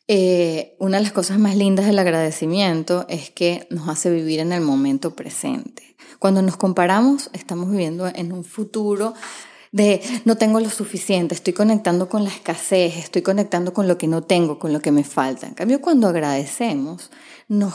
eh, 0.08 0.76
una 0.80 0.98
de 0.98 1.04
las 1.04 1.12
cosas 1.12 1.40
más 1.40 1.58
lindas 1.58 1.88
del 1.88 2.00
agradecimiento 2.00 3.06
es 3.10 3.30
que 3.32 3.68
nos 3.70 3.90
hace 3.90 4.10
vivir 4.10 4.40
en 4.40 4.54
el 4.54 4.62
momento 4.62 5.16
presente. 5.16 5.98
Cuando 6.20 6.42
nos 6.42 6.58
comparamos, 6.58 7.30
estamos 7.34 7.70
viviendo 7.70 8.08
en 8.08 8.32
un 8.32 8.44
futuro 8.44 9.14
de 9.72 10.02
no 10.26 10.38
tengo 10.38 10.60
lo 10.60 10.70
suficiente, 10.70 11.36
estoy 11.36 11.54
conectando 11.54 12.08
con 12.08 12.24
la 12.24 12.30
escasez, 12.30 12.96
estoy 12.98 13.22
conectando 13.22 13.74
con 13.74 13.88
lo 13.88 13.98
que 13.98 14.08
no 14.08 14.24
tengo, 14.24 14.60
con 14.60 14.72
lo 14.72 14.80
que 14.80 14.92
me 14.92 15.04
falta. 15.04 15.48
En 15.48 15.56
cambio, 15.56 15.82
cuando 15.82 16.08
agradecemos, 16.08 17.12
nos 17.48 17.74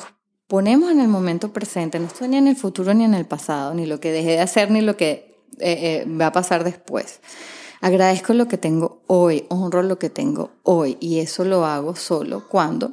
ponemos 0.53 0.91
en 0.91 1.01
el 1.01 1.09
momento 1.09 1.51
presente, 1.51 1.99
no 1.99 2.09
estoy 2.09 2.29
ni 2.29 2.37
en 2.37 2.47
el 2.47 2.57
futuro 2.57 2.93
ni 2.93 3.05
en 3.05 3.15
el 3.15 3.25
pasado, 3.25 3.73
ni 3.73 3.87
lo 3.87 4.01
que 4.01 4.13
dejé 4.13 4.33
de 4.33 4.41
hacer, 4.41 4.71
ni 4.71 4.83
lo 4.83 4.99
que 4.99 5.35
eh, 5.59 6.05
eh, 6.05 6.07
va 6.07 6.27
a 6.27 6.33
pasar 6.33 6.63
después. 6.63 7.21
Agradezco 7.81 8.35
lo 8.35 8.49
que 8.49 8.59
tengo 8.59 9.01
hoy, 9.07 9.47
honro 9.49 9.83
lo 9.83 9.99
que 9.99 10.11
tengo 10.11 10.51
hoy 10.63 10.99
y 11.01 11.21
eso 11.21 11.47
lo 11.47 11.65
hago 11.65 11.97
solo 11.97 12.51
cuando 12.51 12.93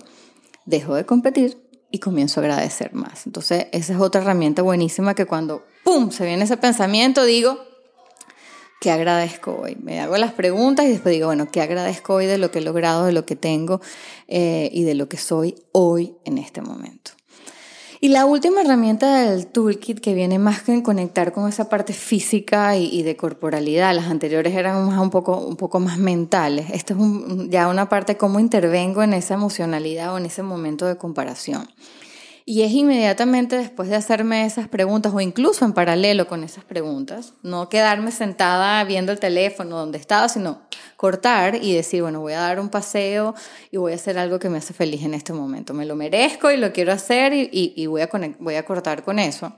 dejo 0.66 0.96
de 0.96 1.06
competir 1.06 1.62
y 1.92 2.00
comienzo 2.00 2.40
a 2.40 2.44
agradecer 2.44 2.94
más. 2.94 3.26
Entonces, 3.26 3.68
esa 3.74 3.92
es 3.92 4.00
otra 4.00 4.22
herramienta 4.22 4.62
buenísima 4.62 5.14
que 5.14 5.26
cuando, 5.26 5.66
¡pum!, 5.84 6.12
se 6.12 6.26
viene 6.26 6.46
ese 6.46 6.56
pensamiento, 6.56 7.26
digo, 7.26 7.60
¿qué 8.80 8.90
agradezco 8.90 9.60
hoy? 9.64 9.76
Me 9.84 10.00
hago 10.00 10.16
las 10.16 10.32
preguntas 10.32 10.86
y 10.86 10.92
después 10.92 11.12
digo, 11.12 11.28
bueno, 11.28 11.50
¿qué 11.52 11.60
agradezco 11.60 12.14
hoy 12.14 12.26
de 12.26 12.38
lo 12.38 12.52
que 12.52 12.60
he 12.60 12.62
logrado, 12.62 13.04
de 13.04 13.12
lo 13.12 13.26
que 13.26 13.36
tengo 13.36 13.82
eh, 14.30 14.70
y 14.72 14.84
de 14.84 14.96
lo 14.96 15.10
que 15.10 15.18
soy 15.18 15.56
hoy 15.74 16.16
en 16.24 16.38
este 16.38 16.62
momento? 16.62 17.19
Y 18.02 18.08
la 18.08 18.26
última 18.26 18.62
herramienta 18.62 19.24
del 19.24 19.48
toolkit 19.48 20.00
que 20.00 20.14
viene 20.14 20.40
más 20.40 20.62
que 20.62 20.72
en 20.72 20.82
conectar 20.82 21.34
con 21.34 21.50
esa 21.50 21.68
parte 21.68 21.92
física 21.92 22.78
y, 22.78 23.04
de 23.04 23.18
corporalidad, 23.18 23.94
las 23.94 24.06
anteriores 24.06 24.56
eran 24.56 24.88
más 24.88 24.98
un 25.00 25.10
poco, 25.10 25.38
un 25.38 25.58
poco 25.58 25.82
más 25.82 25.98
mentales. 25.98 26.70
Esto 26.72 26.94
es 26.94 27.50
ya 27.50 27.68
una 27.68 27.90
parte 27.90 28.16
cómo 28.16 28.40
intervengo 28.40 29.04
en 29.04 29.14
esa 29.14 29.34
emocionalidad 29.34 30.14
o 30.14 30.18
en 30.18 30.28
ese 30.28 30.44
momento 30.44 30.86
de 30.86 30.96
comparación. 30.96 31.68
Y 32.50 32.64
es 32.64 32.72
inmediatamente 32.72 33.58
después 33.58 33.90
de 33.90 33.96
hacerme 33.96 34.44
esas 34.44 34.68
preguntas 34.68 35.14
o 35.14 35.22
incluso 35.22 35.66
en 35.66 35.74
paralelo 35.74 36.26
con 36.26 36.44
esas 36.44 36.64
preguntas, 36.64 37.34
no 37.44 37.70
quedarme 37.70 38.12
sentada 38.12 38.84
viendo 38.86 39.12
el 39.12 39.20
teléfono 39.20 39.78
donde 39.78 40.00
estaba, 40.00 40.28
sino 40.30 40.64
cortar 40.98 41.54
y 41.62 41.76
decir, 41.76 42.02
bueno, 42.02 42.22
voy 42.22 42.34
a 42.34 42.40
dar 42.40 42.60
un 42.60 42.70
paseo 42.70 43.36
y 43.70 43.78
voy 43.78 43.92
a 43.92 43.96
hacer 43.98 44.18
algo 44.18 44.40
que 44.40 44.50
me 44.50 44.58
hace 44.58 44.74
feliz 44.74 45.04
en 45.04 45.14
este 45.14 45.32
momento. 45.32 45.76
Me 45.76 45.86
lo 45.86 45.96
merezco 45.96 46.50
y 46.50 46.58
lo 46.58 46.74
quiero 46.74 46.92
hacer 46.92 47.34
y, 47.36 47.86
voy, 47.86 48.02
a 48.02 48.66
cortar 48.66 49.04
con 49.04 49.20
eso. 49.20 49.54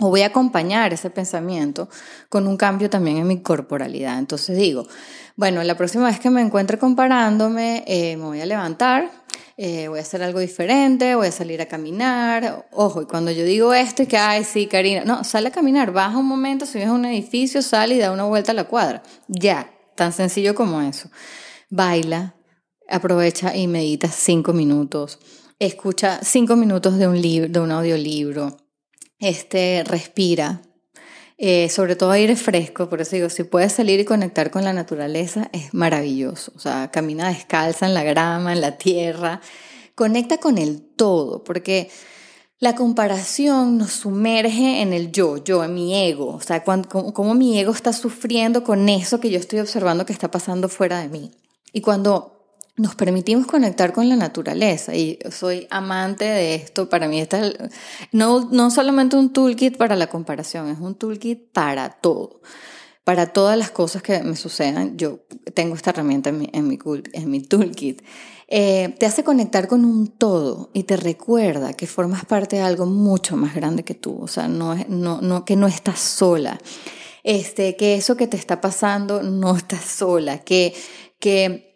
O 0.00 0.08
voy 0.08 0.22
a 0.22 0.26
acompañar 0.26 0.92
ese 0.92 1.10
pensamiento 1.10 1.88
con 2.28 2.48
un 2.48 2.56
cambio 2.56 2.90
también 2.90 3.18
en 3.18 3.28
mi 3.28 3.42
corporalidad. 3.42 4.18
Entonces 4.18 4.56
digo, 4.56 4.88
bueno, 5.36 5.62
la 5.62 5.76
próxima 5.76 6.06
vez 6.06 6.18
que 6.18 6.30
me 6.30 6.40
encuentre 6.40 6.78
comparándome, 6.78 7.84
eh, 7.86 8.16
me 8.16 8.24
voy 8.24 8.40
a 8.40 8.46
levantar, 8.46 9.08
eh, 9.56 9.88
voy 9.88 9.98
a 9.98 10.02
hacer 10.02 10.22
algo 10.22 10.40
diferente, 10.40 11.14
voy 11.14 11.28
a 11.28 11.32
salir 11.32 11.60
a 11.60 11.66
caminar. 11.66 12.68
Ojo, 12.72 13.02
y 13.02 13.06
cuando 13.06 13.30
yo 13.30 13.44
digo 13.44 13.74
esto 13.74 14.02
y 14.02 14.06
que, 14.06 14.16
ay, 14.16 14.44
sí, 14.44 14.66
Karina, 14.66 15.04
no, 15.04 15.24
sale 15.24 15.48
a 15.48 15.52
caminar, 15.52 15.92
baja 15.92 16.18
un 16.18 16.26
momento, 16.26 16.66
subes 16.66 16.86
a 16.86 16.92
un 16.92 17.04
edificio, 17.04 17.62
sale 17.62 17.94
y 17.94 17.98
da 17.98 18.12
una 18.12 18.24
vuelta 18.24 18.52
a 18.52 18.54
la 18.54 18.64
cuadra. 18.64 19.02
Ya, 19.28 19.70
tan 19.94 20.12
sencillo 20.12 20.54
como 20.54 20.80
eso. 20.80 21.10
Baila, 21.70 22.34
aprovecha 22.88 23.56
y 23.56 23.66
medita 23.66 24.08
cinco 24.08 24.52
minutos. 24.52 25.18
Escucha 25.58 26.20
cinco 26.22 26.56
minutos 26.56 26.98
de 26.98 27.06
un 27.06 27.20
libro, 27.20 27.48
de 27.48 27.60
un 27.60 27.70
audiolibro 27.70 28.56
este, 29.24 29.84
respira, 29.84 30.60
eh, 31.36 31.68
sobre 31.68 31.96
todo 31.96 32.12
aire 32.12 32.36
fresco, 32.36 32.88
por 32.88 33.00
eso 33.00 33.16
digo, 33.16 33.28
si 33.28 33.44
puedes 33.44 33.72
salir 33.72 33.98
y 33.98 34.04
conectar 34.04 34.50
con 34.50 34.64
la 34.64 34.72
naturaleza, 34.72 35.50
es 35.52 35.74
maravilloso. 35.74 36.52
O 36.54 36.60
sea, 36.60 36.90
camina 36.90 37.28
descalza 37.28 37.86
en 37.86 37.94
la 37.94 38.04
grama, 38.04 38.52
en 38.52 38.60
la 38.60 38.78
tierra, 38.78 39.40
conecta 39.94 40.38
con 40.38 40.58
el 40.58 40.80
todo, 40.82 41.42
porque 41.42 41.90
la 42.60 42.74
comparación 42.76 43.78
nos 43.78 43.92
sumerge 43.92 44.80
en 44.80 44.92
el 44.92 45.10
yo, 45.10 45.42
yo, 45.42 45.64
en 45.64 45.74
mi 45.74 45.94
ego, 46.08 46.28
o 46.28 46.40
sea, 46.40 46.62
cómo 46.64 47.34
mi 47.34 47.58
ego 47.58 47.72
está 47.72 47.92
sufriendo 47.92 48.62
con 48.64 48.88
eso 48.88 49.20
que 49.20 49.30
yo 49.30 49.38
estoy 49.38 49.58
observando 49.58 50.06
que 50.06 50.12
está 50.12 50.30
pasando 50.30 50.68
fuera 50.68 51.00
de 51.00 51.08
mí. 51.08 51.32
Y 51.72 51.80
cuando 51.80 52.33
nos 52.76 52.96
permitimos 52.96 53.46
conectar 53.46 53.92
con 53.92 54.08
la 54.08 54.16
naturaleza 54.16 54.94
y 54.94 55.18
soy 55.30 55.66
amante 55.70 56.24
de 56.24 56.56
esto. 56.56 56.88
Para 56.88 57.06
mí 57.08 57.20
esta 57.20 57.46
es 57.46 57.54
no, 58.10 58.48
no 58.50 58.70
solamente 58.70 59.16
un 59.16 59.32
toolkit 59.32 59.76
para 59.76 59.94
la 59.96 60.08
comparación, 60.08 60.68
es 60.68 60.78
un 60.80 60.94
toolkit 60.96 61.52
para 61.52 61.90
todo. 61.90 62.40
Para 63.04 63.32
todas 63.32 63.58
las 63.58 63.70
cosas 63.70 64.02
que 64.02 64.22
me 64.22 64.34
sucedan, 64.34 64.96
yo 64.96 65.20
tengo 65.52 65.76
esta 65.76 65.90
herramienta 65.90 66.30
en 66.30 66.38
mi, 66.38 66.50
en 66.52 66.66
mi, 66.66 66.78
en 67.12 67.30
mi 67.30 67.42
toolkit. 67.42 68.02
Eh, 68.48 68.94
te 68.98 69.06
hace 69.06 69.24
conectar 69.24 69.68
con 69.68 69.84
un 69.84 70.08
todo 70.08 70.70
y 70.72 70.84
te 70.84 70.96
recuerda 70.96 71.74
que 71.74 71.86
formas 71.86 72.24
parte 72.24 72.56
de 72.56 72.62
algo 72.62 72.86
mucho 72.86 73.36
más 73.36 73.54
grande 73.54 73.84
que 73.84 73.94
tú, 73.94 74.18
o 74.20 74.28
sea, 74.28 74.48
no, 74.48 74.74
no, 74.88 75.20
no, 75.22 75.44
que 75.44 75.56
no 75.56 75.66
estás 75.66 75.98
sola, 75.98 76.58
este, 77.22 77.74
que 77.76 77.94
eso 77.94 78.16
que 78.16 78.26
te 78.26 78.36
está 78.36 78.60
pasando 78.60 79.22
no 79.22 79.56
estás 79.56 79.84
sola, 79.84 80.40
que, 80.40 80.74
que 81.18 81.73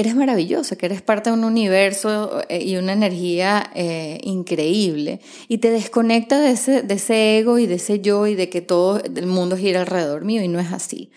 eres 0.00 0.14
maravillosa, 0.14 0.76
que 0.76 0.86
eres 0.86 1.02
parte 1.02 1.30
de 1.30 1.36
un 1.36 1.44
universo 1.44 2.42
eh, 2.48 2.64
y 2.64 2.76
una 2.76 2.92
energía 2.92 3.70
eh, 3.74 4.18
increíble 4.22 5.20
y 5.48 5.58
te 5.58 5.70
desconecta 5.70 6.40
de 6.40 6.52
ese, 6.52 6.82
de 6.82 6.94
ese 6.94 7.38
ego 7.38 7.58
y 7.58 7.66
de 7.66 7.74
ese 7.74 8.00
yo 8.00 8.26
y 8.26 8.34
de 8.34 8.48
que 8.48 8.62
todo 8.62 9.00
el 9.02 9.26
mundo 9.26 9.56
gira 9.56 9.80
alrededor 9.80 10.24
mío 10.24 10.42
y 10.42 10.48
no 10.48 10.58
es 10.58 10.72
así. 10.72 11.10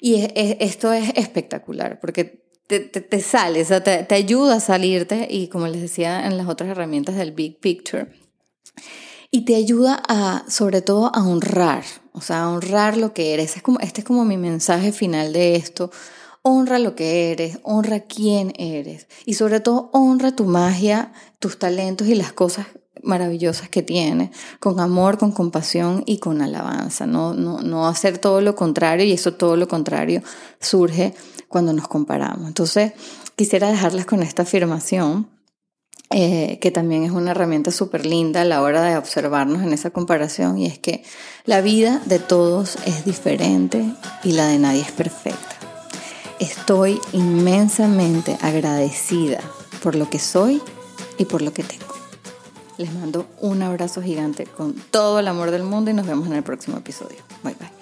Y 0.00 0.28
esto 0.34 0.92
es 0.92 1.12
espectacular 1.16 1.98
porque 2.00 2.44
te, 2.66 2.80
te, 2.80 3.20
sale, 3.20 3.64
te, 3.64 3.80
te 4.04 4.14
ayuda 4.14 4.56
a 4.56 4.60
salirte 4.60 5.26
y 5.30 5.48
como 5.48 5.66
les 5.68 5.80
decía 5.80 6.26
en 6.26 6.36
las 6.36 6.48
otras 6.48 6.68
herramientas 6.68 7.16
del 7.16 7.32
Big 7.32 7.58
Picture, 7.58 8.08
y 9.30 9.44
te 9.44 9.56
ayuda 9.56 10.02
a, 10.08 10.44
sobre 10.48 10.82
todo, 10.82 11.10
a 11.14 11.26
honrar, 11.26 11.84
o 12.12 12.20
sea, 12.20 12.44
a 12.44 12.50
honrar 12.50 12.96
lo 12.96 13.12
que 13.12 13.34
eres. 13.34 13.56
Es 13.56 13.62
como, 13.62 13.80
este 13.80 14.00
es 14.00 14.06
como 14.06 14.24
mi 14.24 14.36
mensaje 14.36 14.92
final 14.92 15.32
de 15.32 15.56
esto 15.56 15.90
honra 16.48 16.78
lo 16.78 16.94
que 16.94 17.32
eres, 17.32 17.58
honra 17.64 17.98
quién 17.98 18.52
eres 18.56 19.08
y 19.24 19.34
sobre 19.34 19.58
todo 19.58 19.90
honra 19.92 20.36
tu 20.36 20.44
magia, 20.44 21.12
tus 21.40 21.58
talentos 21.58 22.06
y 22.06 22.14
las 22.14 22.32
cosas 22.32 22.68
maravillosas 23.02 23.68
que 23.68 23.82
tienes, 23.82 24.30
con 24.60 24.78
amor, 24.78 25.18
con 25.18 25.32
compasión 25.32 26.04
y 26.06 26.18
con 26.18 26.40
alabanza, 26.42 27.04
no, 27.04 27.34
no, 27.34 27.62
no 27.62 27.88
hacer 27.88 28.18
todo 28.18 28.40
lo 28.42 28.54
contrario 28.54 29.04
y 29.04 29.12
eso 29.12 29.34
todo 29.34 29.56
lo 29.56 29.66
contrario 29.66 30.22
surge 30.60 31.14
cuando 31.48 31.72
nos 31.72 31.88
comparamos. 31.88 32.46
Entonces, 32.46 32.92
quisiera 33.34 33.68
dejarles 33.68 34.06
con 34.06 34.22
esta 34.22 34.42
afirmación. 34.42 35.28
Eh, 36.10 36.60
que 36.60 36.70
también 36.70 37.02
es 37.02 37.10
una 37.10 37.32
herramienta 37.32 37.72
súper 37.72 38.06
linda 38.06 38.42
a 38.42 38.44
la 38.44 38.62
hora 38.62 38.82
de 38.82 38.96
observarnos 38.96 39.64
en 39.64 39.72
esa 39.72 39.90
comparación, 39.90 40.56
y 40.56 40.66
es 40.66 40.78
que 40.78 41.02
la 41.46 41.60
vida 41.60 42.00
de 42.06 42.20
todos 42.20 42.78
es 42.86 43.04
diferente 43.04 43.84
y 44.22 44.30
la 44.30 44.46
de 44.46 44.60
nadie 44.60 44.82
es 44.82 44.92
perfecta. 44.92 45.55
Estoy 46.38 47.00
inmensamente 47.12 48.36
agradecida 48.42 49.40
por 49.82 49.94
lo 49.94 50.10
que 50.10 50.18
soy 50.18 50.60
y 51.18 51.24
por 51.24 51.42
lo 51.42 51.52
que 51.52 51.62
tengo. 51.62 51.94
Les 52.76 52.92
mando 52.92 53.26
un 53.40 53.62
abrazo 53.62 54.02
gigante 54.02 54.44
con 54.44 54.74
todo 54.90 55.18
el 55.18 55.28
amor 55.28 55.50
del 55.50 55.62
mundo 55.62 55.90
y 55.90 55.94
nos 55.94 56.06
vemos 56.06 56.26
en 56.26 56.34
el 56.34 56.42
próximo 56.42 56.76
episodio. 56.76 57.18
Bye 57.42 57.54
bye. 57.58 57.75